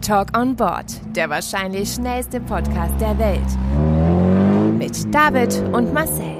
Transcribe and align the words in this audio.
Talk 0.00 0.36
on 0.36 0.54
Board, 0.56 0.86
der 1.14 1.28
wahrscheinlich 1.30 1.92
schnellste 1.92 2.40
Podcast 2.40 2.94
der 3.00 3.18
Welt. 3.18 4.78
Mit 4.78 5.14
David 5.14 5.62
und 5.72 5.92
Marcel. 5.92 6.36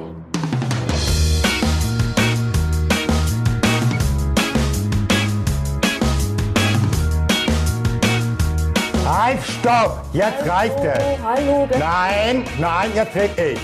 Halt, 9.06 9.38
stopp! 9.42 10.04
Jetzt 10.12 10.48
reicht 10.48 10.78
es! 10.84 11.02
Hallo, 11.24 11.68
Nein, 11.78 12.44
nein, 12.60 12.90
jetzt 12.94 13.14
red 13.14 13.30
ich! 13.38 13.58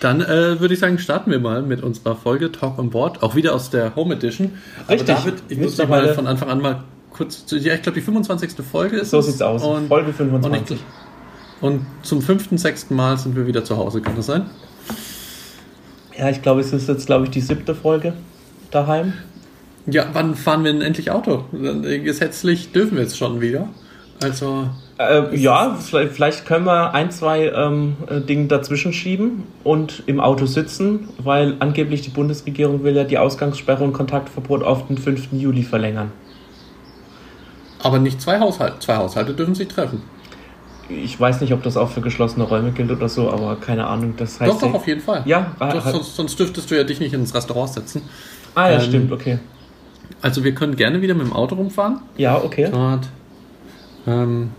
Dann 0.00 0.22
äh, 0.22 0.58
würde 0.60 0.72
ich 0.74 0.80
sagen, 0.80 0.98
starten 0.98 1.30
wir 1.30 1.38
mal 1.38 1.62
mit 1.62 1.82
unserer 1.82 2.16
Folge 2.16 2.50
Talk 2.50 2.78
on 2.78 2.90
Board, 2.90 3.22
auch 3.22 3.34
wieder 3.34 3.54
aus 3.54 3.70
der 3.70 3.94
Home 3.96 4.14
Edition. 4.14 4.58
Richtig. 4.88 5.10
Aber 5.10 5.20
David, 5.20 5.42
ich 5.48 5.58
muss 5.58 5.76
dich 5.76 5.88
mal 5.88 6.14
von 6.14 6.26
Anfang 6.26 6.48
an 6.48 6.60
mal 6.60 6.84
kurz, 7.20 7.44
zu, 7.44 7.58
ja, 7.58 7.74
ich 7.74 7.82
glaube 7.82 7.98
die 8.00 8.04
25. 8.04 8.52
Folge 8.64 8.96
ist 8.96 9.10
So 9.10 9.18
es. 9.18 9.26
sieht's 9.26 9.42
aus. 9.42 9.62
Und, 9.62 9.88
Folge 9.88 10.10
25. 10.10 10.78
Und, 11.60 11.72
und 11.74 11.86
zum 12.02 12.22
fünften, 12.22 12.56
sechsten 12.56 12.94
Mal 12.96 13.18
sind 13.18 13.36
wir 13.36 13.46
wieder 13.46 13.62
zu 13.62 13.76
Hause, 13.76 14.00
kann 14.00 14.16
das 14.16 14.24
sein? 14.26 14.46
Ja, 16.18 16.30
ich 16.30 16.40
glaube, 16.40 16.60
es 16.62 16.72
ist 16.72 16.88
jetzt, 16.88 17.04
glaube 17.04 17.26
ich, 17.26 17.30
die 17.30 17.42
siebte 17.42 17.74
Folge 17.74 18.14
daheim. 18.70 19.12
Ja, 19.84 20.06
wann 20.14 20.34
fahren 20.34 20.64
wir 20.64 20.72
denn 20.72 20.80
endlich 20.80 21.10
Auto? 21.10 21.44
Gesetzlich 21.52 22.72
dürfen 22.72 22.96
wir 22.96 23.02
jetzt 23.02 23.18
schon 23.18 23.40
wieder. 23.42 23.68
Also, 24.22 24.70
Äh, 24.98 25.36
ja, 25.36 25.76
vielleicht 25.78 26.12
vielleicht 26.12 26.46
können 26.46 26.64
wir 26.64 26.94
ein, 26.94 27.10
zwei 27.10 27.48
ähm, 27.48 27.96
äh, 28.06 28.20
Dinge 28.20 28.46
dazwischen 28.48 28.92
schieben 28.94 29.44
und 29.64 30.02
im 30.06 30.20
Auto 30.20 30.46
sitzen, 30.46 31.08
weil 31.18 31.56
angeblich 31.58 32.02
die 32.02 32.10
Bundesregierung 32.10 32.82
will 32.82 32.96
ja 32.96 33.04
die 33.04 33.16
Ausgangssperre 33.18 33.84
und 33.84 33.92
Kontaktverbot 33.94 34.62
auf 34.62 34.86
den 34.88 34.96
5. 34.98 35.32
Juli 35.32 35.62
verlängern. 35.62 36.12
Aber 37.82 37.98
nicht 37.98 38.20
zwei 38.20 38.40
Haushalte. 38.40 38.78
Zwei 38.80 38.96
Haushalte 38.96 39.34
dürfen 39.34 39.54
sich 39.54 39.68
treffen. 39.68 40.02
Ich 40.88 41.18
weiß 41.20 41.40
nicht, 41.40 41.52
ob 41.52 41.62
das 41.62 41.76
auch 41.76 41.88
für 41.88 42.00
geschlossene 42.00 42.44
Räume 42.44 42.72
gilt 42.72 42.90
oder 42.90 43.08
so, 43.08 43.30
aber 43.30 43.56
keine 43.56 43.86
Ahnung. 43.86 44.14
Das 44.16 44.40
heißt 44.40 44.50
doch, 44.52 44.60
doch, 44.60 44.74
auf 44.74 44.86
jeden 44.88 45.00
Fall. 45.00 45.22
Ja, 45.24 45.54
Doch, 45.58 45.84
ha- 45.84 45.90
sonst, 45.92 46.16
sonst 46.16 46.38
dürftest 46.38 46.68
du 46.70 46.76
ja 46.76 46.82
dich 46.84 46.98
nicht 46.98 47.12
ins 47.12 47.32
Restaurant 47.34 47.70
setzen. 47.72 48.02
Ah 48.56 48.70
ja, 48.70 48.76
ähm, 48.78 48.80
stimmt, 48.82 49.12
okay. 49.12 49.38
Also 50.20 50.42
wir 50.42 50.52
können 50.54 50.74
gerne 50.74 51.00
wieder 51.00 51.14
mit 51.14 51.26
dem 51.26 51.32
Auto 51.32 51.54
rumfahren. 51.54 52.00
Ja, 52.16 52.36
okay. 52.42 52.68
Dort. 52.72 53.08
Ähm, 54.06 54.50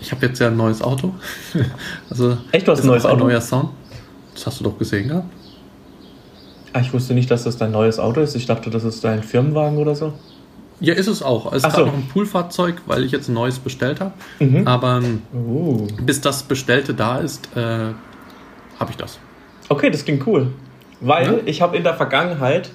ich 0.00 0.12
habe 0.12 0.26
jetzt 0.26 0.38
ja 0.38 0.46
ein 0.46 0.56
neues 0.56 0.80
Auto. 0.80 1.12
also 2.10 2.38
Echt, 2.52 2.68
du 2.68 2.72
hast 2.72 2.82
ein 2.82 2.86
neues 2.86 3.04
Auto? 3.04 3.24
neuer 3.24 3.40
Sound. 3.40 3.70
Das 4.34 4.46
hast 4.46 4.60
du 4.60 4.64
doch 4.64 4.78
gesehen 4.78 5.08
gehabt. 5.08 5.26
Ah, 6.72 6.80
ich 6.80 6.92
wusste 6.92 7.14
nicht, 7.14 7.30
dass 7.30 7.44
das 7.44 7.56
dein 7.56 7.72
neues 7.72 7.98
Auto 7.98 8.20
ist. 8.20 8.36
Ich 8.36 8.46
dachte, 8.46 8.70
das 8.70 8.84
ist 8.84 9.02
dein 9.02 9.22
Firmenwagen 9.24 9.78
oder 9.78 9.96
so. 9.96 10.12
Ja, 10.80 10.94
ist 10.94 11.08
es 11.08 11.22
auch. 11.22 11.52
Es 11.52 11.64
ist 11.64 11.74
so. 11.74 11.86
noch 11.86 11.92
ein 11.94 12.08
Poolfahrzeug, 12.12 12.82
weil 12.86 13.04
ich 13.04 13.10
jetzt 13.12 13.28
ein 13.28 13.34
neues 13.34 13.58
bestellt 13.58 14.00
habe. 14.00 14.12
Mhm. 14.38 14.66
Aber 14.66 15.00
ähm, 15.02 15.22
Uh. 15.34 15.86
bis 16.02 16.20
das 16.20 16.42
Bestellte 16.44 16.94
da 16.94 17.18
ist, 17.18 17.48
äh, 17.56 17.60
habe 18.78 18.90
ich 18.90 18.96
das. 18.96 19.18
Okay, 19.68 19.90
das 19.90 20.04
klingt 20.04 20.26
cool. 20.26 20.48
Weil 21.00 21.26
Ja? 21.26 21.34
ich 21.46 21.62
habe 21.62 21.76
in 21.76 21.82
der 21.84 21.94
Vergangenheit, 21.94 22.70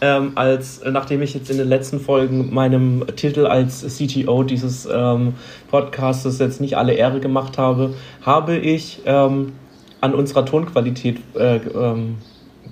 ähm, 0.00 0.32
als 0.36 0.80
nachdem 0.88 1.22
ich 1.22 1.34
jetzt 1.34 1.50
in 1.50 1.58
den 1.58 1.68
letzten 1.68 1.98
Folgen 2.00 2.54
meinem 2.54 3.04
Titel 3.16 3.46
als 3.46 3.84
CTO 3.84 4.44
dieses 4.44 4.86
ähm, 4.90 5.34
Podcastes 5.70 6.38
jetzt 6.38 6.60
nicht 6.60 6.76
alle 6.76 6.92
Ehre 6.92 7.18
gemacht 7.18 7.58
habe, 7.58 7.94
habe 8.22 8.56
ich 8.56 9.00
ähm, 9.04 9.52
an 10.00 10.14
unserer 10.14 10.44
Tonqualität 10.46 11.18
äh, 11.34 11.56
ähm, 11.56 12.18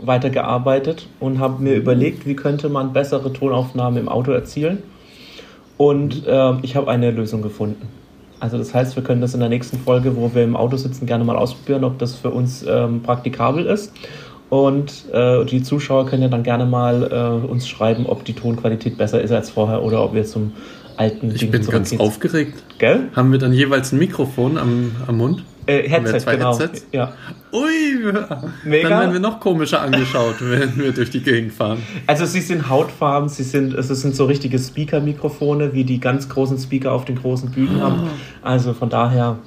weitergearbeitet 0.02 1.06
und 1.20 1.38
habe 1.38 1.62
mir 1.62 1.74
überlegt, 1.74 2.26
wie 2.26 2.36
könnte 2.36 2.68
man 2.68 2.92
bessere 2.92 3.32
Tonaufnahmen 3.32 3.98
im 3.98 4.08
Auto 4.08 4.32
erzielen. 4.32 4.82
Und 5.76 6.22
ähm, 6.26 6.58
ich 6.62 6.76
habe 6.76 6.90
eine 6.90 7.10
Lösung 7.10 7.42
gefunden. 7.42 7.88
Also 8.40 8.58
das 8.58 8.74
heißt, 8.74 8.96
wir 8.96 9.02
können 9.02 9.20
das 9.20 9.34
in 9.34 9.40
der 9.40 9.48
nächsten 9.48 9.78
Folge, 9.78 10.16
wo 10.16 10.34
wir 10.34 10.44
im 10.44 10.56
Auto 10.56 10.76
sitzen, 10.76 11.06
gerne 11.06 11.24
mal 11.24 11.36
ausprobieren, 11.36 11.84
ob 11.84 11.98
das 11.98 12.14
für 12.14 12.30
uns 12.30 12.64
ähm, 12.68 13.02
praktikabel 13.02 13.66
ist. 13.66 13.92
Und 14.48 15.06
äh, 15.12 15.44
die 15.44 15.62
Zuschauer 15.62 16.06
können 16.06 16.22
ja 16.22 16.28
dann 16.28 16.42
gerne 16.42 16.66
mal 16.66 17.42
äh, 17.44 17.46
uns 17.46 17.68
schreiben, 17.68 18.06
ob 18.06 18.24
die 18.24 18.34
Tonqualität 18.34 18.96
besser 18.96 19.20
ist 19.20 19.32
als 19.32 19.50
vorher 19.50 19.82
oder 19.82 20.04
ob 20.04 20.14
wir 20.14 20.24
zum 20.24 20.52
alten 20.96 21.30
Ich 21.32 21.40
Ding 21.40 21.50
bin 21.50 21.66
ganz 21.66 21.98
aufgeregt. 21.98 22.62
Gell? 22.78 23.08
Haben 23.14 23.32
wir 23.32 23.38
dann 23.38 23.52
jeweils 23.52 23.92
ein 23.92 23.98
Mikrofon 23.98 24.56
am, 24.56 24.92
am 25.06 25.16
Mund? 25.16 25.44
Äh, 25.66 25.88
Headset, 25.88 26.20
zwei 26.20 26.36
genau. 26.36 26.58
Headsets? 26.58 26.86
Ja. 26.92 27.12
Ui, 27.52 28.12
Mega. 28.64 28.88
dann 28.88 29.00
werden 29.00 29.12
wir 29.12 29.20
noch 29.20 29.40
komischer 29.40 29.80
angeschaut, 29.82 30.36
wenn 30.40 30.76
wir 30.78 30.92
durch 30.92 31.10
die 31.10 31.20
Gegend 31.20 31.52
fahren. 31.52 31.82
Also 32.06 32.24
sie 32.26 32.40
sind 32.40 32.68
hautfarben, 32.68 33.28
sie 33.28 33.42
sind, 33.42 33.74
es 33.74 33.88
sind 33.88 34.14
so 34.14 34.26
richtige 34.26 34.58
Speaker-Mikrofone, 34.58 35.72
wie 35.72 35.84
die 35.84 35.98
ganz 35.98 36.28
großen 36.28 36.58
Speaker 36.58 36.92
auf 36.92 37.04
den 37.04 37.16
großen 37.16 37.50
Bühnen 37.50 37.80
haben. 37.80 38.02
Also 38.42 38.74
von 38.74 38.90
daher, 38.90 39.38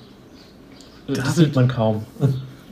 das, 1.08 1.18
Das 1.20 1.36
sieht 1.38 1.56
man 1.56 1.68
kaum. 1.68 2.04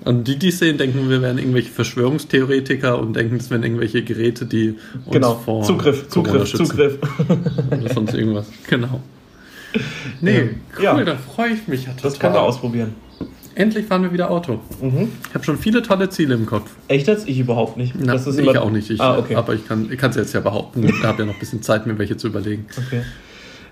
Und 0.06 0.28
die, 0.28 0.38
die 0.40 0.52
sehen, 0.52 0.78
denken, 0.78 1.10
wir 1.10 1.22
wären 1.22 1.38
irgendwelche 1.38 1.70
Verschwörungstheoretiker 1.72 2.98
und 3.00 3.14
denken, 3.16 3.36
es 3.38 3.50
wären 3.50 3.64
irgendwelche 3.64 4.04
Geräte, 4.04 4.46
die 4.46 4.76
uns 5.06 5.12
Genau, 5.12 5.36
vor 5.36 5.64
Zugriff, 5.64 6.10
Corona 6.10 6.46
Zugriff, 6.46 6.48
schützen. 6.50 6.66
Zugriff. 6.68 6.98
Oder 7.72 7.94
sonst 7.94 8.14
irgendwas. 8.14 8.48
Genau. 8.70 9.02
Nee, 10.22 10.38
Ähm, 10.38 10.50
cool, 10.78 10.84
ja. 10.84 11.04
da 11.04 11.16
freue 11.16 11.50
ich 11.54 11.68
mich. 11.68 11.86
Ja, 11.86 11.92
Das 12.02 12.18
können 12.20 12.34
wir 12.34 12.42
ausprobieren. 12.42 12.96
Endlich 13.58 13.88
fahren 13.88 14.04
wir 14.04 14.14
wieder 14.14 14.30
Auto. 14.30 14.60
Mhm. 14.82 15.10
Ich 15.28 15.34
habe 15.34 15.44
schon 15.44 15.58
viele 15.58 15.82
tolle 15.82 16.10
Ziele 16.10 16.36
im 16.36 16.46
Kopf. 16.46 16.70
Echt 16.88 17.08
jetzt? 17.08 17.28
Ich 17.28 17.40
überhaupt 17.40 17.76
nicht. 17.76 17.96
Na, 17.98 18.14
das 18.14 18.28
ist 18.28 18.38
ich 18.40 18.46
immer- 18.48 18.62
auch 18.62 18.70
nicht. 18.70 18.90
Ich, 18.92 19.02
ah, 19.02 19.18
okay. 19.18 19.36
Aber 19.36 19.56
ich 19.56 19.68
kann 19.68 19.90
es 19.92 20.16
jetzt 20.16 20.34
ja 20.34 20.42
behaupten. 20.42 20.84
Ich 20.84 21.04
habe 21.04 21.20
ja 21.24 21.26
noch 21.26 21.34
ein 21.34 21.40
bisschen 21.40 21.64
Zeit, 21.64 21.88
mir 21.88 21.98
welche 21.98 22.18
zu 22.18 22.28
überlegen. 22.28 22.68
okay. 22.78 23.02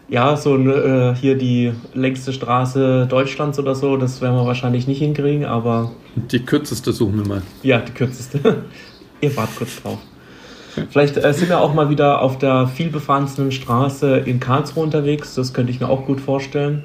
Ja, 0.07 0.38
so 0.38 0.53
eine, 0.53 0.74
äh, 0.74 1.16
hier 1.19 1.35
die 1.38 1.72
längste 1.95 2.31
Straße 2.34 3.07
Deutschlands 3.09 3.57
oder 3.57 3.74
so, 3.74 3.97
das 3.97 4.22
werden 4.22 4.35
wir 4.35 4.45
wahrscheinlich 4.45 4.85
nicht 4.88 5.00
hinkriegen, 5.00 5.45
aber 5.45 5.91
Die 6.31 6.40
kürzeste 6.40 6.91
suchen 6.91 7.18
wir 7.24 7.28
mal. 7.28 7.41
ja, 7.63 7.79
die 7.79 7.91
kürzeste. 7.91 8.40
Ihr 9.22 9.35
wart 9.35 9.50
kurz 9.57 9.81
drauf. 9.81 9.97
Vielleicht 10.91 11.18
äh, 11.18 11.34
sind 11.34 11.50
wir 11.50 11.59
auch 11.59 11.74
mal 11.74 11.90
wieder 11.90 12.22
auf 12.22 12.38
der 12.38 12.68
vielbefahrenen 12.68 13.51
Straße 13.51 14.18
in 14.18 14.40
Karlsruhe 14.40 14.84
unterwegs. 14.84 15.34
Das 15.35 15.53
könnte 15.53 15.72
ich 15.72 15.79
mir 15.79 15.90
auch 15.90 16.06
gut 16.06 16.19
vorstellen. 16.22 16.84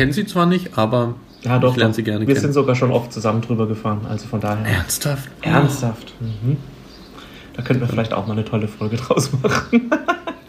Kenne 0.00 0.14
sie 0.14 0.24
zwar 0.24 0.46
nicht, 0.46 0.78
aber 0.78 1.14
Ja, 1.42 1.58
doch. 1.58 1.72
ich 1.72 1.76
lerne 1.76 1.92
sie 1.92 2.02
gerne 2.02 2.20
Wir 2.26 2.28
kennen. 2.34 2.40
sind 2.40 2.52
sogar 2.54 2.74
schon 2.74 2.90
oft 2.90 3.12
zusammen 3.12 3.42
drüber 3.42 3.66
gefahren. 3.68 4.06
Also 4.08 4.26
von 4.28 4.40
daher. 4.40 4.64
Ernsthaft? 4.64 5.28
Ernsthaft. 5.42 6.14
Mhm. 6.20 6.56
Da 7.54 7.60
könnten 7.62 7.82
wir 7.82 7.88
vielleicht 7.88 8.14
auch 8.14 8.26
mal 8.26 8.32
eine 8.32 8.46
tolle 8.46 8.66
Folge 8.66 8.96
draus 8.96 9.30
machen. 9.42 9.90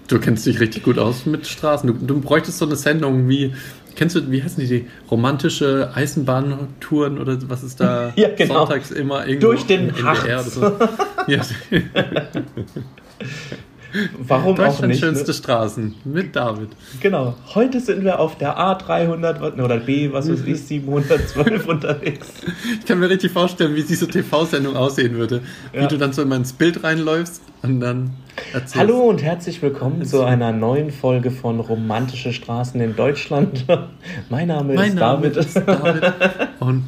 Du 0.08 0.20
kennst 0.20 0.46
dich 0.46 0.60
richtig 0.60 0.84
gut 0.84 1.00
aus 1.00 1.26
mit 1.26 1.48
Straßen. 1.48 1.88
Du, 1.88 1.94
du 1.94 2.20
bräuchtest 2.20 2.58
so 2.58 2.66
eine 2.66 2.76
Sendung 2.76 3.30
wie, 3.30 3.54
kennst 3.96 4.14
du, 4.18 4.30
wie 4.30 4.44
heißen 4.44 4.60
die, 4.62 4.68
die 4.68 4.86
romantische 5.10 5.90
Eisenbahntouren 5.96 7.18
oder 7.18 7.38
was 7.50 7.64
ist 7.64 7.80
da 7.80 8.12
Ja, 8.18 8.28
genau. 8.36 8.66
sonntags 8.66 8.92
immer 8.92 9.26
irgendwo 9.26 9.48
Durch 9.48 9.66
den 9.66 9.88
im 9.90 9.96
NDR 10.06 10.44
so. 10.44 10.74
Ja. 11.28 11.42
Warum 14.20 14.60
auch 14.60 14.82
nicht? 14.82 15.00
schönste 15.00 15.32
Ne? 15.32 15.34
Straßen 15.34 15.96
mit 16.06 16.36
David. 16.36 16.70
Genau. 17.00 17.36
Heute 17.54 17.80
sind 17.80 18.04
wir 18.04 18.20
auf 18.20 18.38
der 18.38 18.58
A300 18.58 19.62
oder 19.62 19.78
B, 19.78 20.12
was 20.12 20.30
weiß 20.30 20.42
ich, 20.46 20.62
712 20.62 21.68
unterwegs. 21.68 22.28
Ich 22.80 22.86
kann 22.86 23.00
mir 23.00 23.10
richtig 23.10 23.32
vorstellen, 23.32 23.76
wie 23.76 23.84
diese 23.84 24.08
TV-Sendung 24.08 24.76
aussehen 24.76 25.16
würde. 25.16 25.42
Ja. 25.74 25.84
Wie 25.84 25.88
du 25.88 25.98
dann 25.98 26.14
so 26.14 26.22
immer 26.22 26.36
ins 26.36 26.54
Bild 26.54 26.84
reinläufst 26.84 27.42
und 27.62 27.80
dann 27.80 28.12
erzählst. 28.54 28.76
Hallo 28.76 29.02
und 29.10 29.22
herzlich 29.22 29.62
willkommen 29.62 30.06
zu 30.06 30.24
einer 30.24 30.52
neuen 30.52 30.92
Folge 30.92 31.32
von 31.32 31.60
Romantische 31.60 32.34
Straßen 32.34 32.80
in 32.82 32.96
Deutschland. 32.96 33.66
Mein 34.30 34.48
Name 34.48 34.74
Mein 34.74 34.90
ist 34.90 34.96
Name 34.96 35.30
David. 35.30 35.38
ist 35.46 35.56
David. 35.56 36.14
Und 36.60 36.84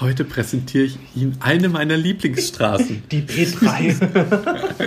heute 0.00 0.24
präsentiere 0.24 0.84
ich 0.84 0.98
Ihnen 1.14 1.36
eine 1.40 1.68
meiner 1.68 1.96
Lieblingsstraßen. 1.96 3.02
Die 3.10 3.22
P3. 3.22 3.94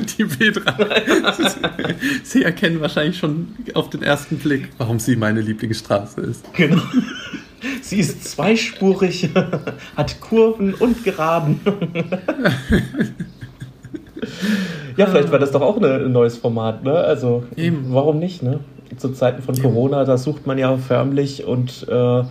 Die 0.17 0.25
B3. 0.25 1.93
Sie 2.23 2.43
erkennen 2.43 2.81
wahrscheinlich 2.81 3.17
schon 3.17 3.47
auf 3.73 3.89
den 3.89 4.03
ersten 4.03 4.37
Blick, 4.37 4.69
warum 4.77 4.99
sie 4.99 5.15
meine 5.15 5.41
Lieblingsstraße 5.41 6.21
ist. 6.21 6.45
genau. 6.53 6.81
Sie 7.81 7.99
ist 7.99 8.23
zweispurig, 8.23 9.29
hat 9.95 10.19
Kurven 10.19 10.73
und 10.73 11.03
Geraden. 11.03 11.59
Ja, 14.97 15.05
vielleicht 15.05 15.29
wäre 15.29 15.39
das 15.39 15.51
doch 15.51 15.61
auch 15.61 15.81
ein 15.81 16.11
neues 16.11 16.37
Format, 16.37 16.83
ne? 16.83 16.93
Also, 16.93 17.43
Eben. 17.55 17.85
warum 17.89 18.17
nicht, 18.19 18.41
ne? 18.41 18.61
Zu 18.97 19.09
Zeiten 19.13 19.41
von 19.41 19.59
Corona, 19.61 20.05
da 20.05 20.17
sucht 20.17 20.47
man 20.47 20.57
ja 20.57 20.75
förmlich 20.77 21.45
und 21.45 21.87
äh, 21.87 22.23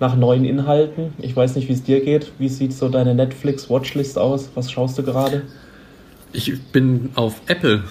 nach 0.00 0.16
neuen 0.16 0.44
Inhalten. 0.44 1.12
Ich 1.18 1.34
weiß 1.34 1.54
nicht, 1.56 1.68
wie 1.68 1.72
es 1.72 1.82
dir 1.82 2.00
geht. 2.04 2.32
Wie 2.38 2.48
sieht 2.48 2.72
so 2.72 2.88
deine 2.88 3.14
Netflix-Watchlist 3.14 4.18
aus? 4.18 4.50
Was 4.54 4.70
schaust 4.70 4.98
du 4.98 5.02
gerade? 5.02 5.42
Ich 6.32 6.60
bin 6.72 7.10
auf 7.14 7.40
Apple. 7.46 7.84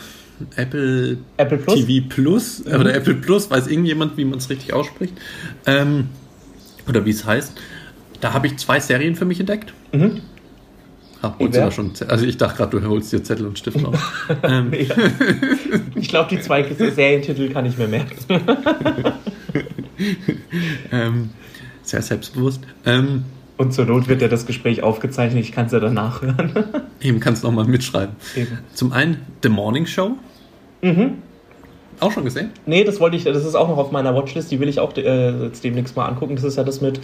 Apple 0.56 1.18
Apple 1.38 1.58
Plus? 1.60 1.82
Mhm. 1.82 1.88
TV 1.88 2.08
Plus 2.10 2.66
äh, 2.66 2.76
oder 2.76 2.94
Apple 2.96 3.14
Plus, 3.16 3.50
weiß 3.52 3.68
irgendjemand, 3.68 4.18
wie 4.18 4.26
man 4.26 4.40
es 4.40 4.50
richtig 4.50 4.74
ausspricht. 4.74 5.14
Ähm, 5.66 6.10
oder 6.88 7.06
wie 7.06 7.12
es 7.12 7.26
heißt. 7.26 7.54
Da 8.22 8.34
habe 8.34 8.48
ich 8.48 8.58
zwei 8.58 8.80
Serien 8.80 9.16
für 9.16 9.26
mich 9.26 9.40
entdeckt. 9.40 9.74
Mhm. 9.92 10.22
Ach, 11.24 11.38
holst 11.38 11.56
du 11.56 11.60
da 11.60 11.72
schon? 11.72 11.92
Also 12.08 12.26
ich 12.26 12.38
dachte 12.38 12.58
gerade, 12.58 12.80
du 12.80 12.90
holst 12.90 13.14
dir 13.14 13.24
Zettel 13.24 13.46
und 13.46 13.60
Stift 13.60 13.84
raus. 13.86 14.00
ähm, 14.44 14.72
Ja. 14.74 14.96
Ich 15.96 16.10
glaube, 16.10 16.30
die 16.36 16.42
zwei 16.42 16.64
Serientitel 16.64 17.50
kann 17.50 17.66
ich 17.66 17.78
mir 17.78 17.88
merken. 17.88 18.16
ähm, 20.92 21.30
sehr 21.84 22.02
selbstbewusst. 22.02 22.62
Ähm, 22.86 23.26
Und 23.58 23.74
zur 23.74 23.86
Not 23.86 24.08
wird 24.08 24.22
ja 24.22 24.28
das 24.28 24.46
Gespräch 24.46 24.84
aufgezeichnet, 24.84 25.44
ich 25.44 25.52
kann 25.52 25.68
es 25.68 25.72
ja 25.72 25.80
danach 25.80 26.22
hören. 26.22 26.52
eben 27.02 27.20
kannst 27.20 27.44
du 27.44 27.48
nochmal 27.48 27.66
mitschreiben. 27.66 28.16
Eben. 28.36 28.60
Zum 28.74 28.92
einen 28.94 29.22
The 29.44 29.50
Morning 29.50 29.86
Show. 29.86 30.12
Mhm. 30.82 31.20
Auch 32.00 32.12
schon 32.12 32.26
gesehen? 32.26 32.50
Nee, 32.66 32.84
das 32.84 33.00
wollte 33.00 33.16
ich, 33.16 33.26
das 33.26 33.46
ist 33.46 33.54
auch 33.54 33.68
noch 33.68 33.78
auf 33.78 33.92
meiner 33.92 34.16
Watchlist, 34.16 34.50
die 34.50 34.60
will 34.60 34.68
ich 34.68 34.80
auch 34.80 34.96
äh, 34.98 35.46
jetzt 35.46 35.64
demnächst 35.64 35.96
mal 35.96 36.08
angucken. 36.08 36.36
Das 36.36 36.44
ist 36.44 36.58
ja 36.58 36.64
das 36.64 36.82
mit 36.82 37.00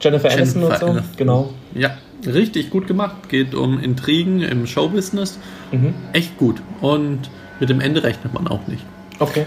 Jennifer 0.00 0.30
Aniston 0.32 0.64
und 0.64 0.68
Jennifer 0.70 0.86
so. 0.86 0.92
Aniston. 0.92 1.16
Genau. 1.16 1.54
Ja, 1.74 1.96
richtig 2.26 2.70
gut 2.70 2.88
gemacht. 2.88 3.28
Geht 3.28 3.54
um 3.54 3.78
Intrigen 3.78 4.40
im 4.40 4.66
Showbusiness. 4.66 5.38
Mhm. 5.70 5.94
Echt 6.12 6.36
gut. 6.38 6.60
Und 6.80 7.30
mit 7.60 7.68
dem 7.68 7.80
Ende 7.80 8.02
rechnet 8.02 8.34
man 8.34 8.48
auch 8.48 8.66
nicht. 8.66 8.84
Okay. 9.20 9.46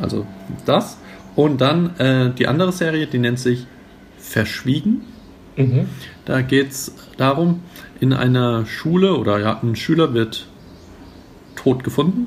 Also 0.00 0.26
das. 0.66 0.98
Und 1.34 1.60
dann 1.60 1.96
äh, 1.98 2.30
die 2.30 2.46
andere 2.46 2.72
Serie, 2.72 3.06
die 3.06 3.18
nennt 3.18 3.38
sich 3.38 3.66
Verschwiegen. 4.18 5.02
Mhm. 5.56 5.88
Da 6.24 6.42
geht 6.42 6.70
es 6.70 6.94
darum, 7.16 7.62
in 8.00 8.12
einer 8.12 8.66
Schule 8.66 9.16
oder 9.16 9.38
ja, 9.38 9.60
ein 9.62 9.76
Schüler 9.76 10.14
wird 10.14 10.46
tot 11.56 11.84
gefunden 11.84 12.26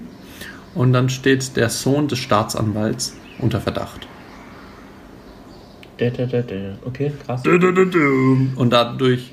und 0.73 0.93
dann 0.93 1.09
steht 1.09 1.57
der 1.57 1.69
Sohn 1.69 2.07
des 2.07 2.19
Staatsanwalts 2.19 3.17
unter 3.39 3.59
Verdacht. 3.59 4.07
Da, 5.97 6.09
da, 6.09 6.25
da, 6.25 6.41
da. 6.41 6.77
Okay, 6.85 7.11
krass. 7.25 7.43
Und 7.45 8.69
dadurch 8.71 9.31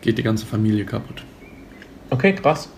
geht 0.00 0.18
die 0.18 0.22
ganze 0.22 0.44
Familie 0.44 0.84
kaputt. 0.84 1.22
Okay, 2.10 2.34
krass. 2.34 2.68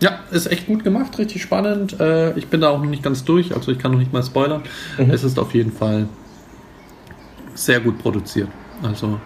Ja, 0.00 0.20
ist 0.30 0.46
echt 0.46 0.66
gut 0.66 0.82
gemacht, 0.82 1.18
richtig 1.18 1.42
spannend. 1.42 2.00
Äh, 2.00 2.36
ich 2.38 2.48
bin 2.48 2.60
da 2.60 2.70
auch 2.70 2.78
noch 2.78 2.88
nicht 2.88 3.02
ganz 3.02 3.24
durch, 3.24 3.54
also 3.54 3.70
ich 3.70 3.78
kann 3.78 3.92
noch 3.92 3.98
nicht 3.98 4.12
mal 4.12 4.22
spoilern. 4.22 4.62
Mhm. 4.98 5.10
Es 5.10 5.24
ist 5.24 5.38
auf 5.38 5.54
jeden 5.54 5.72
Fall 5.72 6.08
sehr 7.54 7.80
gut 7.80 7.98
produziert. 7.98 8.48
Also 8.82 9.20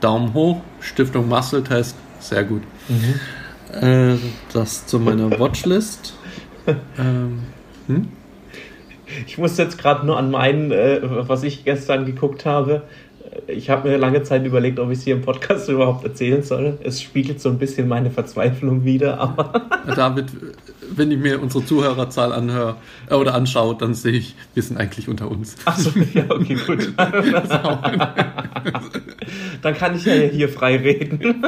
Daumen 0.00 0.34
hoch, 0.34 0.62
Stiftung 0.80 1.28
Muscle 1.28 1.62
Test, 1.62 1.96
sehr 2.18 2.42
gut. 2.44 2.62
Äh, 3.72 4.16
das 4.52 4.86
zu 4.86 4.98
meiner 4.98 5.38
Watchlist. 5.38 6.14
ähm, 6.98 7.40
hm? 7.86 8.08
Ich 9.26 9.38
muss 9.38 9.56
jetzt 9.58 9.78
gerade 9.78 10.06
nur 10.06 10.18
an 10.18 10.30
meinen, 10.30 10.72
äh, 10.72 11.00
was 11.02 11.42
ich 11.42 11.64
gestern 11.64 12.04
geguckt 12.04 12.46
habe. 12.46 12.82
Ich 13.46 13.70
habe 13.70 13.88
mir 13.88 13.96
lange 13.96 14.22
Zeit 14.22 14.44
überlegt, 14.44 14.78
ob 14.80 14.90
ich 14.90 14.98
es 14.98 15.04
hier 15.04 15.14
im 15.14 15.22
Podcast 15.22 15.68
überhaupt 15.68 16.04
erzählen 16.04 16.42
soll. 16.42 16.78
Es 16.82 17.00
spiegelt 17.00 17.40
so 17.40 17.48
ein 17.48 17.58
bisschen 17.58 17.86
meine 17.86 18.10
Verzweiflung 18.10 18.84
wider, 18.84 19.20
aber 19.20 19.68
David, 19.94 20.26
wenn 20.96 21.10
ich 21.10 21.18
mir 21.18 21.40
unsere 21.40 21.64
Zuhörerzahl 21.64 22.32
anhöre 22.32 22.76
äh, 23.08 23.14
oder 23.14 23.34
anschaue, 23.34 23.76
dann 23.76 23.94
sehe 23.94 24.12
ich, 24.12 24.34
wir 24.54 24.62
sind 24.62 24.76
eigentlich 24.78 25.08
unter 25.08 25.30
uns. 25.30 25.56
Achso, 25.64 25.90
ja, 26.14 26.24
okay, 26.28 26.56
gut. 26.66 26.92
Dann 29.62 29.74
kann 29.74 29.94
ich 29.94 30.04
ja 30.06 30.14
hier 30.14 30.48
frei 30.48 30.76
reden. 30.76 31.44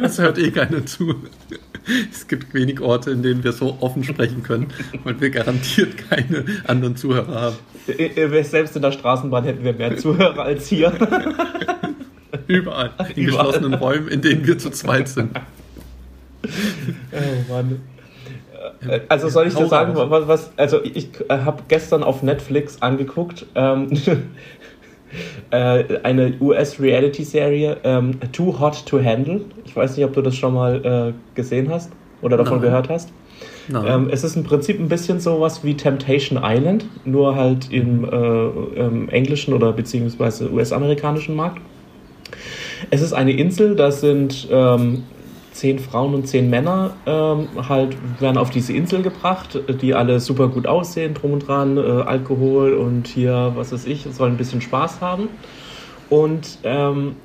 Das 0.00 0.18
hört 0.18 0.38
eh 0.38 0.50
keiner 0.50 0.86
zu. 0.86 1.14
Es 2.12 2.28
gibt 2.28 2.54
wenig 2.54 2.80
Orte, 2.80 3.10
in 3.10 3.22
denen 3.22 3.44
wir 3.44 3.52
so 3.52 3.78
offen 3.80 4.04
sprechen 4.04 4.42
können, 4.42 4.68
weil 5.04 5.20
wir 5.20 5.30
garantiert 5.30 5.96
keine 6.10 6.44
anderen 6.66 6.96
Zuhörer 6.96 7.40
haben. 7.40 7.56
Äh, 7.86 8.42
Selbst 8.42 8.76
in 8.76 8.82
der 8.82 8.92
Straßenbahn 8.92 9.44
hätten 9.44 9.64
wir 9.64 9.72
mehr 9.72 9.96
Zuhörer 9.96 10.42
als 10.42 10.66
hier. 10.68 10.92
Überall. 12.46 12.90
In 13.14 13.24
Überall. 13.24 13.46
geschlossenen 13.46 13.74
Räumen, 13.74 14.08
in 14.08 14.20
denen 14.20 14.46
wir 14.46 14.58
zu 14.58 14.70
zweit 14.70 15.08
sind. 15.08 15.30
Oh 16.44 17.52
Mann. 17.52 17.80
Äh, 18.86 19.00
Also 19.08 19.28
soll 19.28 19.46
ich 19.46 19.54
dir 19.54 19.66
sagen, 19.66 19.92
was, 19.94 20.28
was 20.28 20.50
also 20.56 20.82
ich 20.82 21.08
äh, 21.28 21.38
habe 21.38 21.62
gestern 21.68 22.02
auf 22.02 22.22
Netflix 22.22 22.80
angeguckt 22.82 23.46
ähm, 23.54 23.90
äh, 25.50 25.98
eine 26.02 26.34
US-Reality-Serie 26.40 27.78
ähm, 27.84 28.18
Too 28.32 28.58
Hot 28.58 28.84
to 28.86 29.02
Handle. 29.02 29.42
Ich 29.64 29.74
weiß 29.74 29.96
nicht, 29.96 30.04
ob 30.04 30.12
du 30.12 30.22
das 30.22 30.36
schon 30.36 30.54
mal 30.54 31.14
äh, 31.14 31.34
gesehen 31.34 31.70
hast 31.70 31.90
oder 32.22 32.36
davon 32.36 32.54
Nein. 32.54 32.62
gehört 32.62 32.88
hast. 32.88 33.12
Ähm, 33.70 34.08
es 34.10 34.24
ist 34.24 34.36
im 34.36 34.44
Prinzip 34.44 34.80
ein 34.80 34.88
bisschen 34.88 35.20
sowas 35.20 35.62
wie 35.62 35.74
Temptation 35.74 36.40
Island, 36.42 36.86
nur 37.04 37.36
halt 37.36 37.70
im, 37.70 38.04
äh, 38.04 38.80
im 38.80 39.08
englischen 39.10 39.52
oder 39.52 39.72
beziehungsweise 39.72 40.50
US-amerikanischen 40.50 41.36
Markt. 41.36 41.60
Es 42.90 43.02
ist 43.02 43.12
eine 43.12 43.32
Insel, 43.32 43.76
da 43.76 43.90
sind 43.90 44.48
ähm, 44.50 45.02
zehn 45.58 45.78
Frauen 45.78 46.14
und 46.14 46.28
zehn 46.28 46.48
Männer 46.48 46.92
ähm, 47.04 47.48
halt 47.68 47.96
werden 48.20 48.38
auf 48.38 48.50
diese 48.50 48.72
Insel 48.72 49.02
gebracht, 49.02 49.58
die 49.82 49.94
alle 49.94 50.20
super 50.20 50.48
gut 50.48 50.66
aussehen, 50.66 51.14
drum 51.14 51.32
und 51.32 51.48
dran, 51.48 51.76
äh, 51.76 51.80
Alkohol 51.80 52.74
und 52.74 53.08
hier, 53.08 53.52
was 53.56 53.72
weiß 53.72 53.86
ich, 53.86 54.06
sollen 54.10 54.34
ein 54.34 54.36
bisschen 54.38 54.60
Spaß 54.60 55.00
haben. 55.00 55.28
Und 56.10 56.58
ähm, 56.62 57.16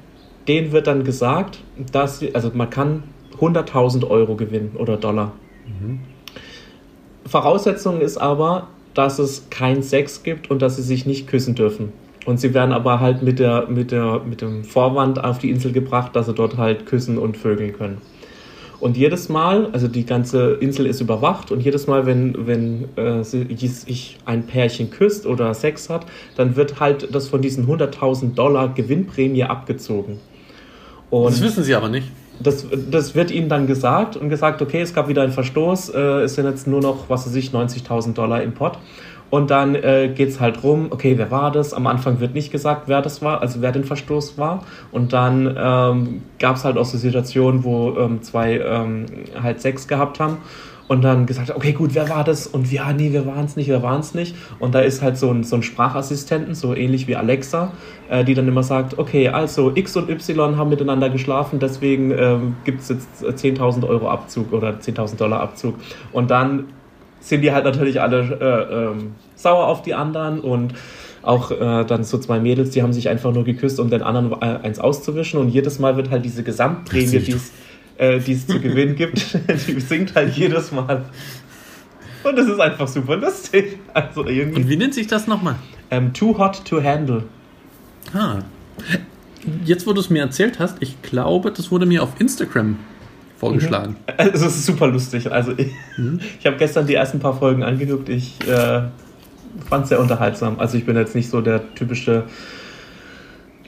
denen 0.48 0.72
wird 0.72 0.88
dann 0.88 1.04
gesagt, 1.04 1.60
dass 1.92 2.24
also 2.34 2.52
man 2.54 2.70
kann 2.70 3.04
100.000 3.40 4.10
Euro 4.10 4.36
gewinnen 4.36 4.76
oder 4.78 4.98
Dollar. 4.98 5.34
Voraussetzung 7.26 8.02
ist 8.02 8.18
aber, 8.18 8.68
dass 8.94 9.20
es 9.20 9.50
keinen 9.50 9.84
Sex 9.84 10.24
gibt 10.24 10.50
und 10.52 10.62
dass 10.62 10.76
sie 10.76 10.84
sich 10.84 11.06
nicht 11.06 11.28
küssen 11.28 11.56
dürfen. 11.56 11.94
Und 12.26 12.40
sie 12.40 12.54
werden 12.54 12.72
aber 12.72 13.00
halt 13.00 13.22
mit, 13.22 13.40
der, 13.40 13.68
mit, 13.68 13.92
der, 13.92 14.22
mit 14.26 14.42
dem 14.42 14.64
Vorwand 14.64 15.24
auf 15.24 15.40
die 15.40 15.50
Insel 15.50 15.72
gebracht, 15.72 16.16
dass 16.16 16.28
sie 16.28 16.34
dort 16.34 16.58
halt 16.58 16.86
küssen 16.86 17.18
und 17.18 17.38
vögeln 17.38 17.74
können. 17.74 17.98
Und 18.84 18.98
jedes 18.98 19.30
Mal, 19.30 19.70
also 19.72 19.88
die 19.88 20.06
ganze 20.06 20.56
Insel 20.56 20.88
ist 20.88 21.00
überwacht 21.00 21.52
und 21.52 21.62
jedes 21.62 21.88
Mal, 21.88 22.06
wenn, 22.06 22.46
wenn 22.46 22.90
äh, 22.98 23.24
sich 23.24 24.18
ein 24.26 24.44
Pärchen 24.44 24.92
küsst 24.92 25.26
oder 25.26 25.54
Sex 25.54 25.90
hat, 25.90 26.06
dann 26.36 26.58
wird 26.58 26.82
halt 26.82 27.16
das 27.16 27.30
von 27.30 27.42
diesen 27.42 27.66
100.000 27.66 28.34
Dollar 28.34 28.74
Gewinnprämie 28.74 29.46
abgezogen. 29.46 30.20
Und 31.10 31.32
das 31.32 31.42
wissen 31.42 31.64
sie 31.64 31.76
aber 31.76 31.88
nicht. 31.88 32.10
das, 32.42 32.66
das 32.92 33.16
wird 33.16 33.32
ihnen 33.32 33.48
dann 33.48 33.68
gesagt 33.68 34.18
und 34.18 34.28
gesagt, 34.28 34.62
okay, 34.62 34.82
es 34.82 34.94
gab 34.94 35.08
wieder 35.08 35.22
einen 35.22 35.32
Verstoß, 35.32 35.88
äh, 35.92 36.00
es 36.24 36.36
sind 36.36 36.46
jetzt 36.46 36.68
nur 36.68 36.82
noch, 36.82 37.08
was 37.08 37.26
weiß 37.26 37.36
ich, 37.36 37.52
90.000 37.52 38.16
Dollar 38.16 38.44
im 38.44 38.52
Pott. 38.52 38.80
Und 39.34 39.50
dann 39.50 39.74
äh, 39.74 40.12
geht 40.14 40.30
es 40.30 40.40
halt 40.40 40.62
rum, 40.62 40.90
okay, 40.92 41.18
wer 41.18 41.32
war 41.32 41.52
das? 41.52 41.74
Am 41.74 41.88
Anfang 41.88 42.20
wird 42.20 42.36
nicht 42.36 42.52
gesagt, 42.52 42.84
wer 42.86 43.02
das 43.02 43.24
war, 43.24 43.42
also 43.42 43.64
wer 43.64 43.72
den 43.72 43.84
Verstoß 43.84 44.38
war. 44.38 44.64
Und 44.92 45.12
dann 45.12 45.58
ähm, 45.58 46.22
gab 46.38 46.58
es 46.58 46.64
halt 46.64 46.78
auch 46.78 46.86
so 46.86 47.00
Situationen, 47.00 47.64
wo 47.64 47.98
ähm, 47.98 48.22
zwei 48.22 48.60
ähm, 48.60 49.08
halt 49.42 49.60
Sex 49.60 49.88
gehabt 49.88 50.20
haben 50.20 50.38
und 50.88 51.04
dann 51.04 51.26
gesagt, 51.26 51.50
okay, 51.50 51.72
gut, 51.72 51.96
wer 51.96 52.10
war 52.10 52.24
das? 52.24 52.46
Und 52.46 52.72
ja, 52.72 52.94
nee, 52.94 53.12
wir 53.12 53.26
waren 53.26 53.46
es 53.46 53.56
nicht, 53.56 53.70
wir 53.70 53.82
waren 53.82 54.02
es 54.02 54.14
nicht. 54.14 54.36
Und 54.60 54.76
da 54.76 54.82
ist 54.82 55.02
halt 55.02 55.18
so 55.18 55.32
ein, 55.32 55.44
so 55.44 55.56
ein 55.56 55.64
Sprachassistenten, 55.64 56.54
so 56.54 56.76
ähnlich 56.76 57.08
wie 57.08 57.16
Alexa, 57.16 57.72
äh, 58.12 58.24
die 58.24 58.36
dann 58.36 58.48
immer 58.48 58.62
sagt, 58.62 59.00
okay, 59.00 59.30
also 59.30 59.72
X 59.74 59.98
und 59.98 60.12
Y 60.12 60.58
haben 60.58 60.70
miteinander 60.70 61.10
geschlafen, 61.10 61.58
deswegen 61.58 62.12
ähm, 62.12 62.56
gibt 62.66 62.82
es 62.82 62.90
jetzt 62.90 63.24
10.000 63.24 63.88
Euro 63.88 64.12
Abzug 64.12 64.54
oder 64.54 64.74
10.000 64.74 65.18
Dollar 65.18 65.40
Abzug. 65.40 65.74
Und 66.12 66.30
dann 66.30 66.66
sind 67.24 67.42
die 67.42 67.52
halt 67.52 67.64
natürlich 67.64 68.02
alle 68.02 68.20
äh, 68.20 68.92
ähm, 68.92 69.16
sauer 69.36 69.68
auf 69.68 69.82
die 69.82 69.94
anderen 69.94 70.42
und 70.42 70.74
auch 71.22 71.52
äh, 71.52 71.86
dann 71.86 72.04
so 72.04 72.18
zwei 72.18 72.40
Mädels, 72.40 72.72
die 72.72 72.84
haben 72.84 72.92
sich 72.92 73.08
einfach 73.08 73.34
nur 73.34 73.46
geküsst, 73.46 73.80
um 73.80 73.90
den 73.90 74.02
anderen 74.02 74.34
äh, 74.42 74.60
eins 74.62 74.78
auszuwischen 74.78 75.40
und 75.40 75.50
jedes 75.50 75.80
Mal 75.80 75.96
wird 75.96 76.12
halt 76.12 76.26
diese 76.26 76.44
Gesamtprämie, 76.44 77.20
die 77.20 77.32
es 77.32 77.52
äh, 77.98 78.20
die 78.20 78.34
es 78.34 78.46
zu 78.46 78.60
gewinnen 78.60 78.96
gibt, 78.96 79.38
die 79.68 79.80
sinkt 79.80 80.16
halt 80.16 80.36
jedes 80.36 80.72
Mal. 80.72 81.06
Und 82.24 82.38
das 82.38 82.48
ist 82.48 82.60
einfach 82.60 82.88
super 82.88 83.18
lustig. 83.18 83.80
Also 83.94 84.22
Und 84.22 84.30
irgendwie. 84.30 84.70
wie 84.70 84.78
nennt 84.78 84.94
sich 84.94 85.08
das 85.08 85.28
nochmal? 85.28 85.56
Ähm, 85.92 86.14
too 86.14 86.38
hot 86.38 86.64
to 86.66 86.82
handle. 86.82 87.24
Ah. 88.14 88.40
Jetzt, 89.66 89.86
wo 89.86 89.94
du 89.94 90.00
es 90.00 90.10
mir 90.10 90.22
erzählt 90.22 90.60
hast, 90.60 90.78
ich 90.80 91.02
glaube, 91.02 91.52
das 91.52 91.70
wurde 91.70 91.86
mir 91.86 92.02
auf 92.02 92.20
Instagram 92.20 92.78
vorgeschlagen. 93.38 93.96
Also 94.18 94.46
es 94.46 94.56
ist 94.56 94.66
super 94.66 94.88
lustig. 94.88 95.32
Also 95.32 95.54
ich, 95.58 95.72
ich 96.40 96.46
habe 96.46 96.58
gestern 96.58 96.88
die 96.88 96.94
ersten 96.94 97.20
paar 97.20 97.38
Folgen 97.38 97.64
angeguckt. 97.64 98.10
Ich 98.10 98.40
äh, 98.48 98.84
fand 99.70 99.84
es 99.84 99.90
sehr 99.90 100.00
unterhaltsam. 100.00 100.60
Also 100.60 100.78
ich 100.78 100.86
bin 100.86 100.96
jetzt 100.96 101.16
nicht 101.16 101.30
so 101.30 101.42
der 101.42 101.74
typische 101.76 102.24